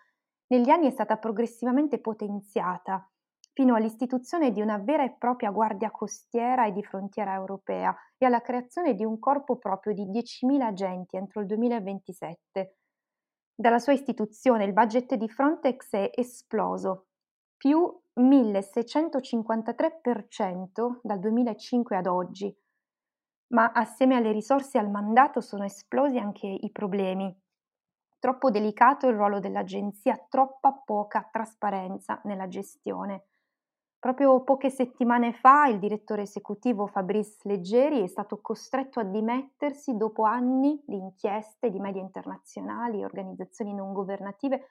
negli 0.48 0.68
anni 0.68 0.88
è 0.88 0.90
stata 0.90 1.16
progressivamente 1.16 1.98
potenziata 1.98 3.08
fino 3.54 3.74
all'istituzione 3.74 4.52
di 4.52 4.60
una 4.60 4.76
vera 4.78 5.04
e 5.04 5.14
propria 5.16 5.50
guardia 5.50 5.90
costiera 5.90 6.66
e 6.66 6.72
di 6.72 6.82
frontiera 6.82 7.32
europea 7.32 7.96
e 8.18 8.26
alla 8.26 8.42
creazione 8.42 8.94
di 8.94 9.04
un 9.04 9.18
corpo 9.18 9.56
proprio 9.56 9.94
di 9.94 10.04
10.000 10.06 10.60
agenti 10.60 11.16
entro 11.16 11.40
il 11.40 11.46
2027. 11.46 12.76
Dalla 13.54 13.78
sua 13.78 13.94
istituzione 13.94 14.64
il 14.64 14.74
budget 14.74 15.14
di 15.14 15.28
Frontex 15.28 15.92
è 15.92 16.10
esploso, 16.14 17.06
più 17.56 17.90
1653% 18.20 20.98
dal 21.00 21.20
2005 21.20 21.96
ad 21.96 22.06
oggi, 22.06 22.54
ma 23.54 23.70
assieme 23.72 24.16
alle 24.16 24.32
risorse 24.32 24.76
e 24.76 24.80
al 24.80 24.90
mandato 24.90 25.40
sono 25.40 25.64
esplosi 25.64 26.18
anche 26.18 26.46
i 26.46 26.70
problemi. 26.72 27.32
Troppo 28.18 28.50
delicato 28.50 29.06
il 29.06 29.14
ruolo 29.14 29.38
dell'agenzia, 29.38 30.18
troppa 30.28 30.72
poca 30.72 31.28
trasparenza 31.30 32.20
nella 32.24 32.48
gestione. 32.48 33.26
Proprio 33.98 34.42
poche 34.42 34.70
settimane 34.70 35.32
fa 35.32 35.66
il 35.68 35.78
direttore 35.78 36.22
esecutivo 36.22 36.86
Fabrice 36.86 37.38
Leggeri 37.44 38.02
è 38.02 38.06
stato 38.06 38.40
costretto 38.40 39.00
a 39.00 39.04
dimettersi 39.04 39.96
dopo 39.96 40.24
anni 40.24 40.82
di 40.84 40.96
inchieste 40.96 41.70
di 41.70 41.78
media 41.78 42.02
internazionali 42.02 43.00
e 43.00 43.04
organizzazioni 43.04 43.72
non 43.72 43.92
governative 43.92 44.68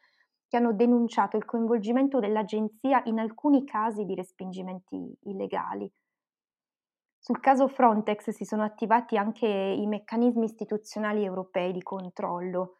che 0.47 0.57
hanno 0.57 0.73
denunciato 0.73 1.37
il 1.37 1.45
coinvolgimento 1.45 2.19
dell'agenzia 2.19 3.01
in 3.05 3.17
alcuni 3.17 3.63
casi 3.63 4.03
di 4.05 4.13
respingimenti 4.13 5.17
illegali. 5.21 5.91
Sul 7.25 7.39
caso 7.39 7.69
Frontex 7.69 8.31
si 8.31 8.43
sono 8.43 8.63
attivati 8.63 9.15
anche 9.15 9.47
i 9.47 9.88
meccanismi 9.88 10.43
istituzionali 10.43 11.23
europei 11.23 11.71
di 11.71 11.81
controllo. 11.81 12.79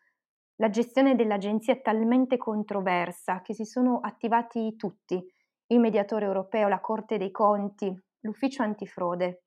La 0.58 0.70
gestione 0.70 1.16
dell'agenzia 1.16 1.72
è 1.72 1.82
talmente 1.82 2.36
controversa 2.36 3.42
che 3.42 3.54
si 3.54 3.64
sono 3.64 4.02
attivati 4.02 4.76
tutti, 4.76 5.26
il 5.68 5.80
mediatore 5.80 6.26
europeo, 6.26 6.68
la 6.68 6.82
Corte 6.82 7.18
dei 7.18 7.32
Conti, 7.32 7.98
l'ufficio 8.20 8.64
antifrode. 8.64 9.44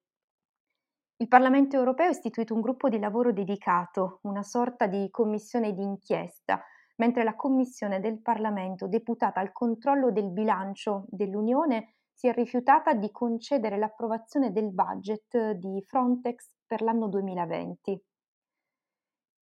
Il 1.18 1.28
Parlamento 1.28 1.76
europeo 1.76 2.06
ha 2.06 2.12
istituito 2.12 2.54
un 2.54 2.62
gruppo 2.62 2.88
di 2.88 2.98
lavoro 2.98 3.34
dedicato, 3.34 4.20
una 4.22 4.42
sorta 4.42 4.86
di 4.86 5.10
commissione 5.10 5.74
di 5.74 5.82
inchiesta, 5.82 6.64
mentre 6.96 7.22
la 7.22 7.36
Commissione 7.36 8.00
del 8.00 8.22
Parlamento 8.22 8.88
deputata 8.88 9.40
al 9.40 9.52
controllo 9.52 10.10
del 10.10 10.30
bilancio 10.32 11.04
dell'Unione 11.08 11.95
si 12.16 12.28
è 12.28 12.32
rifiutata 12.32 12.94
di 12.94 13.10
concedere 13.10 13.76
l'approvazione 13.76 14.50
del 14.50 14.72
budget 14.72 15.50
di 15.52 15.82
Frontex 15.82 16.50
per 16.66 16.80
l'anno 16.80 17.08
2020. 17.08 18.02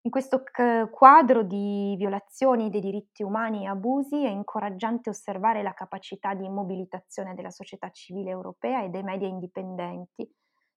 In 0.06 0.12
questo 0.12 0.44
quadro 0.90 1.44
di 1.44 1.94
violazioni 1.98 2.72
dei 2.72 2.82
diritti 2.82 3.22
umani 3.22 3.64
e 3.64 3.68
abusi 3.68 4.26
è 4.26 4.30
incoraggiante 4.30 5.12
osservare 5.12 5.62
la 5.62 5.74
capacità 5.74 6.34
di 6.34 6.50
mobilitazione 6.50 7.36
della 7.36 7.52
società 7.52 7.92
civile 7.92 8.32
europea 8.32 8.84
e 8.84 8.90
dei 8.90 9.04
media 9.04 9.28
indipendenti 9.28 10.28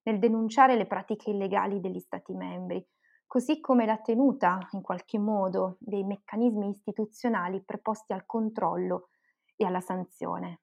nel 0.03 0.19
denunciare 0.19 0.77
le 0.77 0.87
pratiche 0.87 1.31
illegali 1.31 1.81
degli 1.81 1.99
Stati 1.99 2.35
membri, 2.35 2.87
così 3.27 3.59
come 3.59 3.87
la 3.87 3.97
tenuta, 3.97 4.59
in 4.73 4.83
qualche 4.83 5.19
modo, 5.19 5.79
dei 5.81 6.05
meccanismi 6.05 6.69
istituzionali 6.69 7.65
preposti 7.65 8.13
al 8.13 8.27
controllo 8.27 9.09
e 9.57 9.65
alla 9.65 9.81
sanzione. 9.81 10.61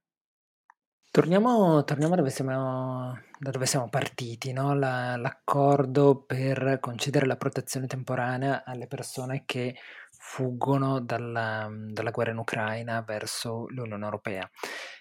Torniamo, 1.15 1.84
torniamo 1.84 2.15
dove 2.15 2.32
siamo, 2.32 3.15
da 3.38 3.52
dove 3.52 3.67
siamo 3.67 3.88
partiti, 3.88 4.52
no? 4.52 4.73
La- 4.73 5.15
l'accordo 5.15 6.23
per 6.26 6.80
concedere 6.80 7.28
la 7.28 7.36
protezione 7.38 7.86
temporanea 7.86 8.63
alle 8.65 8.88
persone 8.88 9.43
che 9.45 9.76
fuggono 10.25 11.01
dalla, 11.01 11.69
dalla 11.69 12.09
guerra 12.09 12.31
in 12.31 12.38
Ucraina 12.38 13.01
verso 13.01 13.67
l'Unione 13.67 14.05
Europea. 14.05 14.49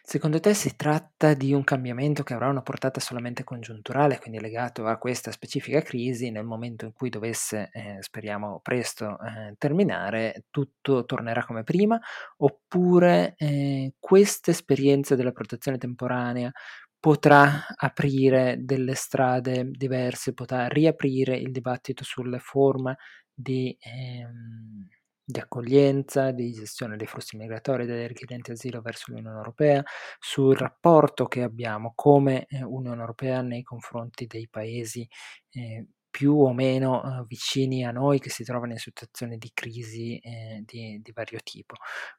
Secondo 0.02 0.40
te 0.40 0.52
si 0.52 0.74
tratta 0.74 1.32
di 1.32 1.54
un 1.54 1.62
cambiamento 1.62 2.24
che 2.24 2.35
avrà 2.35 2.48
una 2.48 2.61
portata 2.61 2.98
solamente 2.98 3.44
congiunturale, 3.44 4.18
quindi 4.18 4.40
legato 4.40 4.85
a 4.87 4.98
questa 4.98 5.30
specifica 5.30 5.80
crisi, 5.80 6.30
nel 6.30 6.44
momento 6.44 6.85
in 6.87 6.92
cui 6.92 7.08
dovesse, 7.08 7.70
eh, 7.72 7.98
speriamo 8.00 8.58
presto, 8.62 9.16
eh, 9.20 9.54
terminare, 9.58 10.44
tutto 10.50 11.06
tornerà 11.06 11.44
come 11.46 11.62
prima, 11.62 11.98
oppure 12.38 13.35
eh, 13.38 13.94
questa 14.00 14.50
esperienza 14.50 15.14
della 15.14 15.32
protezione 15.32 15.78
temporanea 15.78 16.50
potrà 16.98 17.64
aprire 17.76 18.56
delle 18.58 18.94
strade 18.94 19.70
diverse, 19.70 20.35
potrà 20.35 20.66
riaprire 20.66 21.37
il 21.37 21.52
dibattito 21.52 22.04
sulle 22.04 22.38
forme 22.38 22.96
di, 23.32 23.76
ehm, 23.80 24.88
di 25.24 25.40
accoglienza, 25.40 26.30
di 26.32 26.52
gestione 26.52 26.96
dei 26.96 27.06
flussi 27.06 27.37
migratori 27.37 27.87
dei 27.87 28.06
richiedenti 28.06 28.50
asilo 28.52 28.80
verso 28.80 29.12
l'Unione 29.12 29.37
Europea, 29.37 29.82
sul 30.18 30.56
rapporto 30.56 31.26
che 31.26 31.42
abbiamo 31.42 31.92
come 31.94 32.46
eh, 32.46 32.62
Unione 32.62 33.00
Europea 33.00 33.42
nei 33.42 33.62
confronti 33.62 34.26
dei 34.26 34.48
paesi 34.48 35.08
eh, 35.50 35.87
più 36.11 36.35
o 36.38 36.52
meno 36.52 37.02
eh, 37.02 37.24
vicini 37.26 37.85
a 37.85 37.90
noi 37.90 38.18
che 38.18 38.30
si 38.30 38.44
trovano 38.44 38.72
in 38.72 38.78
situazioni 38.78 39.38
di 39.38 39.50
crisi 39.54 40.18
eh, 40.18 40.62
di, 40.64 41.00
di, 41.02 41.12
vario 41.12 41.38
tipo. 41.42 41.76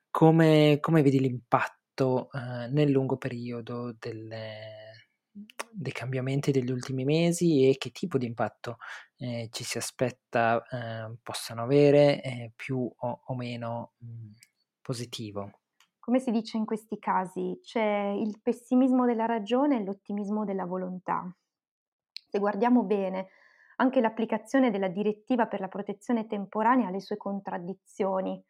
Come, 0.09 0.77
come 0.79 1.01
vedi 1.01 1.19
l'impatto? 1.19 1.81
impatto 1.93 2.29
eh, 2.31 2.67
nel 2.69 2.89
lungo 2.89 3.17
periodo 3.17 3.95
delle, 3.97 4.92
dei 5.35 5.91
cambiamenti 5.91 6.51
degli 6.51 6.69
ultimi 6.69 7.03
mesi 7.03 7.67
e 7.67 7.77
che 7.77 7.89
tipo 7.89 8.19
di 8.19 8.27
impatto 8.27 8.77
eh, 9.17 9.49
ci 9.51 9.63
si 9.63 9.79
aspetta 9.79 10.63
eh, 10.63 11.17
possano 11.23 11.63
avere 11.63 12.21
eh, 12.21 12.51
più 12.55 12.77
o, 12.77 13.21
o 13.25 13.35
meno 13.35 13.93
mh, 13.97 14.31
positivo. 14.81 15.59
Come 15.99 16.19
si 16.19 16.31
dice 16.31 16.57
in 16.57 16.65
questi 16.65 16.99
casi, 16.99 17.59
c'è 17.63 18.13
il 18.15 18.39
pessimismo 18.41 19.05
della 19.05 19.25
ragione 19.25 19.79
e 19.79 19.83
l'ottimismo 19.83 20.45
della 20.45 20.65
volontà. 20.65 21.33
Se 22.29 22.39
guardiamo 22.39 22.83
bene, 22.83 23.29
anche 23.77 24.01
l'applicazione 24.01 24.69
della 24.69 24.89
direttiva 24.89 25.47
per 25.47 25.61
la 25.61 25.67
protezione 25.69 26.27
temporanea 26.27 26.89
ha 26.89 26.91
le 26.91 26.99
sue 26.99 27.17
contraddizioni 27.17 28.43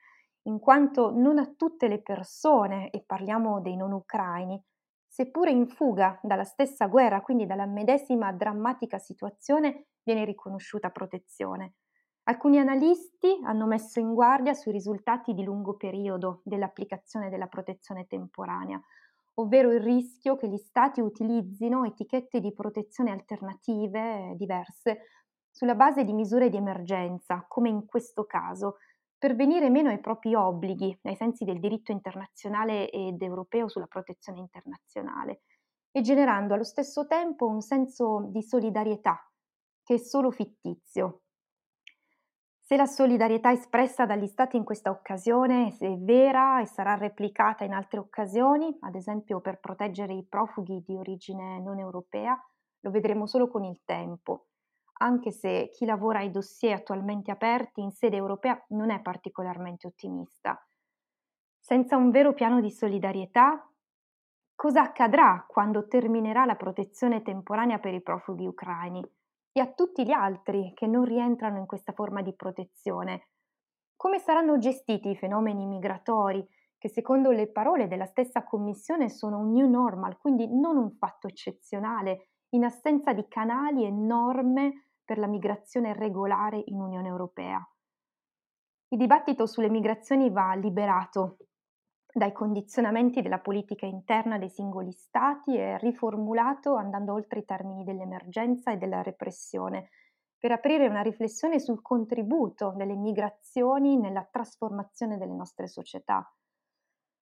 in 0.46 0.60
quanto 0.60 1.12
non 1.12 1.38
a 1.38 1.54
tutte 1.56 1.88
le 1.88 2.02
persone, 2.02 2.89
e 2.89 3.04
parliamo 3.06 3.62
dei 3.62 3.78
non 3.78 3.93
ucraini, 3.93 4.62
seppure 5.13 5.52
in 5.52 5.67
fuga 5.67 6.19
dalla 6.23 6.43
stessa 6.43 6.88
guerra, 6.88 7.21
quindi 7.21 7.45
dalla 7.45 7.67
medesima 7.67 8.32
drammatica 8.32 8.97
situazione, 8.97 9.89
viene 10.02 10.26
riconosciuta 10.26 10.89
protezione. 10.89 11.76
Alcuni 12.23 12.58
analisti 12.58 13.39
hanno 13.43 13.67
messo 13.67 13.99
in 13.99 14.15
guardia 14.15 14.56
sui 14.56 14.71
risultati 14.71 15.36
di 15.36 15.43
lungo 15.43 15.76
periodo 15.76 16.41
dell'applicazione 16.43 17.30
della 17.30 17.45
protezione 17.45 18.08
temporanea, 18.08 18.82
ovvero 19.36 19.71
il 19.71 19.82
rischio 19.82 20.36
che 20.36 20.47
gli 20.47 20.58
Stati 20.58 20.99
utilizzino 20.99 21.86
etichette 21.86 22.39
di 22.39 22.52
protezione 22.52 23.12
alternative 23.12 24.32
eh, 24.32 24.36
diverse 24.36 25.10
sulla 25.52 25.76
base 25.76 26.04
di 26.04 26.13
misure 26.13 26.49
di 26.49 26.58
emergenza, 26.58 27.45
come 27.47 27.69
in 27.69 27.86
questo 27.86 28.26
caso, 28.26 28.78
per 29.23 29.36
venire 29.36 29.69
meno 29.69 29.88
ai 29.88 30.01
propri 30.01 30.36
obblighi 30.36 30.99
ai 31.03 31.15
sensi 31.15 31.45
del 31.45 31.62
diritto 31.62 31.93
internazionale 31.93 32.89
ed 32.89 33.21
europeo 33.21 33.69
sulla 33.69 33.88
protezione 33.88 34.39
internazionale 34.39 35.43
e 35.91 36.01
generando 36.01 36.53
allo 36.53 36.65
stesso 36.65 37.07
tempo 37.07 37.47
un 37.47 37.62
senso 37.62 38.27
di 38.33 38.41
solidarietà 38.41 39.25
che 39.81 39.93
è 39.93 39.97
solo 39.97 40.29
fittizio. 40.29 41.21
Se 42.59 42.75
la 42.75 42.86
solidarietà 42.86 43.53
espressa 43.53 44.05
dagli 44.05 44.27
Stati 44.27 44.57
in 44.57 44.65
questa 44.65 44.89
occasione 44.89 45.73
è 45.79 45.95
vera 45.99 46.59
e 46.59 46.65
sarà 46.65 46.95
replicata 46.95 47.63
in 47.63 47.71
altre 47.71 47.99
occasioni, 47.99 48.75
ad 48.81 48.95
esempio 48.95 49.39
per 49.39 49.62
proteggere 49.62 50.13
i 50.13 50.25
profughi 50.27 50.83
di 50.86 50.97
origine 50.97 51.62
non 51.62 51.79
europea, 51.79 52.38
lo 52.81 52.91
vedremo 52.91 53.25
solo 53.25 53.47
con 53.47 53.63
il 53.63 53.83
tempo 53.86 54.47
anche 55.03 55.31
se 55.31 55.69
chi 55.71 55.85
lavora 55.85 56.19
ai 56.19 56.31
dossier 56.31 56.77
attualmente 56.77 57.29
aperti 57.29 57.81
in 57.81 57.91
sede 57.91 58.15
europea 58.15 58.59
non 58.69 58.89
è 58.89 59.01
particolarmente 59.01 59.87
ottimista. 59.87 60.57
Senza 61.59 61.97
un 61.97 62.09
vero 62.09 62.33
piano 62.33 62.61
di 62.61 62.71
solidarietà, 62.71 63.69
cosa 64.55 64.81
accadrà 64.81 65.45
quando 65.47 65.87
terminerà 65.87 66.45
la 66.45 66.55
protezione 66.55 67.21
temporanea 67.21 67.79
per 67.79 67.93
i 67.93 68.01
profughi 68.01 68.47
ucraini 68.47 69.05
e 69.51 69.59
a 69.59 69.71
tutti 69.71 70.05
gli 70.05 70.11
altri 70.11 70.71
che 70.73 70.87
non 70.87 71.03
rientrano 71.03 71.57
in 71.57 71.65
questa 71.65 71.91
forma 71.91 72.21
di 72.21 72.33
protezione? 72.33 73.27
Come 73.95 74.19
saranno 74.19 74.57
gestiti 74.57 75.09
i 75.09 75.17
fenomeni 75.17 75.65
migratori 75.65 76.45
che 76.77 76.89
secondo 76.89 77.31
le 77.31 77.49
parole 77.49 77.87
della 77.87 78.05
stessa 78.05 78.43
Commissione 78.43 79.09
sono 79.09 79.39
un 79.39 79.51
new 79.51 79.69
normal, 79.69 80.17
quindi 80.17 80.47
non 80.47 80.75
un 80.77 80.91
fatto 80.91 81.27
eccezionale, 81.27 82.27
in 82.49 82.63
assenza 82.65 83.13
di 83.13 83.25
canali 83.27 83.85
e 83.85 83.89
norme 83.89 84.87
per 85.03 85.17
la 85.17 85.27
migrazione 85.27 85.93
regolare 85.93 86.61
in 86.65 86.79
Unione 86.79 87.07
Europea. 87.07 87.65
Il 88.89 88.97
dibattito 88.97 89.45
sulle 89.45 89.69
migrazioni 89.69 90.29
va 90.29 90.53
liberato 90.53 91.37
dai 92.13 92.31
condizionamenti 92.31 93.21
della 93.21 93.39
politica 93.39 93.87
interna 93.87 94.37
dei 94.37 94.49
singoli 94.49 94.91
Stati 94.91 95.57
e 95.57 95.79
riformulato 95.79 96.75
andando 96.75 97.13
oltre 97.13 97.39
i 97.39 97.45
termini 97.45 97.83
dell'emergenza 97.83 98.71
e 98.71 98.77
della 98.77 99.01
repressione, 99.01 99.89
per 100.37 100.51
aprire 100.51 100.87
una 100.87 101.01
riflessione 101.01 101.59
sul 101.59 101.81
contributo 101.81 102.73
delle 102.75 102.95
migrazioni 102.95 103.97
nella 103.97 104.27
trasformazione 104.29 105.17
delle 105.17 105.33
nostre 105.33 105.67
società. 105.67 106.31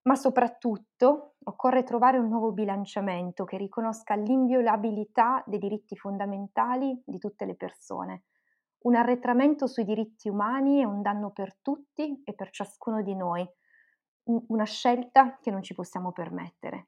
Ma 0.04 0.16
soprattutto 0.16 1.36
occorre 1.44 1.84
trovare 1.84 2.18
un 2.18 2.28
nuovo 2.28 2.52
bilanciamento 2.52 3.46
che 3.46 3.58
riconosca 3.58 4.16
l'inviolabilità 4.16 5.44
dei 5.46 5.60
diritti 5.60 5.96
fondamentali 5.96 7.02
di 7.06 7.20
tutte 7.20 7.46
le 7.46 7.56
persone. 7.56 8.24
Un 8.82 8.96
arretramento 8.96 9.68
sui 9.68 9.86
diritti 9.86 10.28
umani 10.28 10.80
è 10.80 10.86
un 10.86 11.04
danno 11.04 11.30
per 11.32 11.56
tutti 11.62 12.22
e 12.24 12.34
per 12.34 12.50
ciascuno 12.50 13.04
di 13.04 13.16
noi, 13.16 13.48
una 14.24 14.64
scelta 14.66 15.38
che 15.40 15.52
non 15.52 15.62
ci 15.62 15.76
possiamo 15.76 16.12
permettere. 16.12 16.88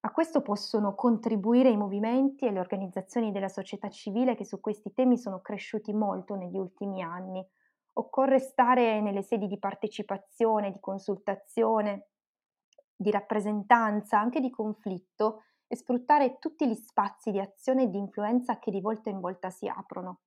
A 0.00 0.10
questo 0.12 0.42
possono 0.42 0.94
contribuire 0.94 1.70
i 1.70 1.76
movimenti 1.76 2.44
e 2.44 2.52
le 2.52 2.60
organizzazioni 2.60 3.32
della 3.32 3.48
società 3.48 3.88
civile 3.88 4.34
che 4.34 4.44
su 4.44 4.60
questi 4.60 4.92
temi 4.92 5.16
sono 5.16 5.40
cresciuti 5.40 5.92
molto 5.94 6.34
negli 6.34 6.58
ultimi 6.58 7.02
anni, 7.02 7.44
occorre 7.98 8.38
stare 8.38 9.00
nelle 9.00 9.22
sedi 9.22 9.46
di 9.46 9.58
partecipazione, 9.58 10.72
di 10.72 10.80
consultazione, 10.80 12.08
di 12.94 13.10
rappresentanza, 13.10 14.18
anche 14.18 14.40
di 14.40 14.50
conflitto 14.50 15.42
e 15.66 15.76
sfruttare 15.76 16.38
tutti 16.38 16.68
gli 16.68 16.74
spazi 16.74 17.30
di 17.30 17.40
azione 17.40 17.84
e 17.84 17.90
di 17.90 17.98
influenza 17.98 18.58
che 18.58 18.70
di 18.70 18.80
volta 18.80 19.10
in 19.10 19.20
volta 19.20 19.50
si 19.50 19.66
aprono. 19.66 20.20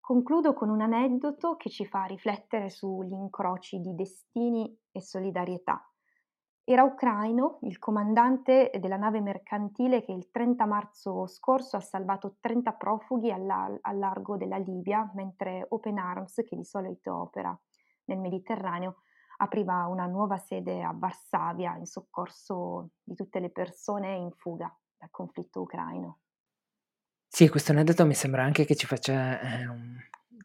Concludo 0.00 0.54
con 0.54 0.70
un 0.70 0.80
aneddoto 0.80 1.56
che 1.56 1.70
ci 1.70 1.86
fa 1.86 2.04
riflettere 2.04 2.68
sugli 2.68 3.12
incroci 3.12 3.80
di 3.80 3.94
destini 3.94 4.76
e 4.90 5.00
solidarietà. 5.00 5.89
Era 6.70 6.84
ucraino 6.84 7.58
il 7.62 7.80
comandante 7.80 8.70
della 8.78 8.96
nave 8.96 9.20
mercantile 9.20 10.04
che 10.04 10.12
il 10.12 10.30
30 10.30 10.66
marzo 10.66 11.26
scorso 11.26 11.76
ha 11.76 11.80
salvato 11.80 12.36
30 12.38 12.74
profughi 12.74 13.32
al, 13.32 13.76
al 13.80 13.98
largo 13.98 14.36
della 14.36 14.56
Libia, 14.56 15.10
mentre 15.14 15.66
Open 15.70 15.98
Arms, 15.98 16.44
che 16.46 16.54
di 16.54 16.62
solito 16.62 17.12
opera 17.12 17.60
nel 18.04 18.20
Mediterraneo, 18.20 18.98
apriva 19.38 19.86
una 19.86 20.06
nuova 20.06 20.36
sede 20.36 20.80
a 20.80 20.92
Varsavia 20.94 21.76
in 21.76 21.86
soccorso 21.86 22.90
di 23.02 23.16
tutte 23.16 23.40
le 23.40 23.50
persone 23.50 24.14
in 24.14 24.30
fuga 24.30 24.72
dal 24.96 25.10
conflitto 25.10 25.62
ucraino. 25.62 26.18
Sì, 27.32 27.48
questo 27.48 27.70
aneddoto 27.72 28.04
mi 28.06 28.14
sembra 28.14 28.42
anche 28.42 28.64
che 28.64 28.74
ci 28.74 28.86
faccia 28.86 29.40
eh, 29.40 29.66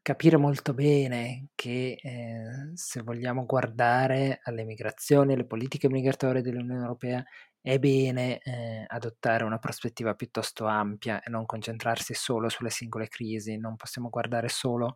capire 0.03 0.37
molto 0.37 0.73
bene 0.75 1.47
che 1.55 1.97
eh, 2.01 2.71
se 2.75 3.01
vogliamo 3.01 3.45
guardare 3.45 4.39
alle 4.43 4.63
migrazioni, 4.63 5.33
alle 5.33 5.45
politiche 5.45 5.89
migratorie 5.89 6.41
dell'Unione 6.43 6.81
Europea, 6.81 7.23
è 7.59 7.79
bene 7.79 8.39
eh, 8.43 8.85
adottare 8.87 9.43
una 9.43 9.57
prospettiva 9.57 10.13
piuttosto 10.13 10.65
ampia 10.67 11.21
e 11.23 11.29
non 11.31 11.47
concentrarsi 11.47 12.13
solo 12.13 12.49
sulle 12.49 12.69
singole 12.69 13.07
crisi. 13.07 13.57
Non 13.57 13.75
possiamo 13.75 14.09
guardare 14.09 14.47
solo 14.47 14.95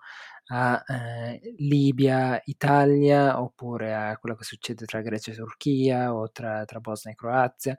a 0.51 0.83
eh, 0.87 1.39
Libia, 1.57 2.39
Italia, 2.45 3.41
oppure 3.41 3.95
a 3.95 4.15
quello 4.19 4.35
che 4.35 4.43
succede 4.43 4.85
tra 4.85 5.01
Grecia 5.01 5.31
e 5.31 5.35
Turchia, 5.35 6.13
o 6.13 6.29
tra, 6.31 6.63
tra 6.65 6.79
Bosnia 6.79 7.13
e 7.13 7.17
Croazia, 7.17 7.75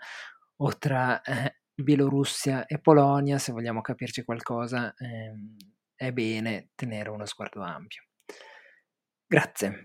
o 0.56 0.76
tra 0.76 1.22
eh, 1.22 1.59
Bielorussia 1.82 2.66
e 2.66 2.78
Polonia, 2.78 3.38
se 3.38 3.52
vogliamo 3.52 3.80
capirci 3.80 4.24
qualcosa. 4.24 4.94
Ehm, 4.98 5.56
è 5.94 6.12
bene 6.12 6.70
tenere 6.74 7.10
uno 7.10 7.26
sguardo 7.26 7.60
ampio. 7.60 8.02
Grazie. 9.26 9.84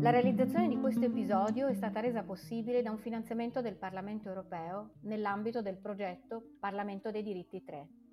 La 0.00 0.10
realizzazione 0.10 0.68
di 0.68 0.78
questo 0.80 1.04
episodio 1.04 1.66
è 1.66 1.74
stata 1.74 2.00
resa 2.00 2.22
possibile 2.22 2.80
da 2.80 2.90
un 2.90 2.98
finanziamento 2.98 3.60
del 3.60 3.76
Parlamento 3.76 4.28
europeo 4.28 4.94
nell'ambito 5.02 5.60
del 5.60 5.76
progetto 5.76 6.56
Parlamento 6.58 7.10
dei 7.10 7.22
diritti 7.22 7.62
3. 7.62 8.07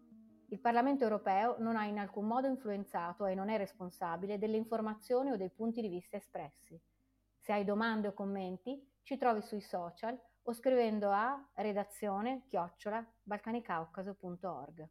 Il 0.55 0.61
Parlamento 0.61 1.03
europeo 1.03 1.57
non 1.59 1.75
ha 1.75 1.83
in 1.83 1.99
alcun 1.99 2.27
modo 2.27 2.47
influenzato 2.47 3.25
e 3.25 3.35
non 3.35 3.49
è 3.49 3.57
responsabile 3.57 4.37
delle 4.37 4.55
informazioni 4.55 5.31
o 5.31 5.35
dei 5.35 5.49
punti 5.49 5.81
di 5.81 5.89
vista 5.89 6.15
espressi. 6.15 6.81
Se 7.37 7.51
hai 7.51 7.65
domande 7.65 8.07
o 8.07 8.13
commenti, 8.13 8.81
ci 9.01 9.17
trovi 9.17 9.41
sui 9.41 9.59
social 9.59 10.17
o 10.43 10.53
scrivendo 10.53 11.11
a 11.11 11.45
redazione 11.55 12.45
chiocciola 12.45 13.05
balcanicaucaso.org. 13.21 14.89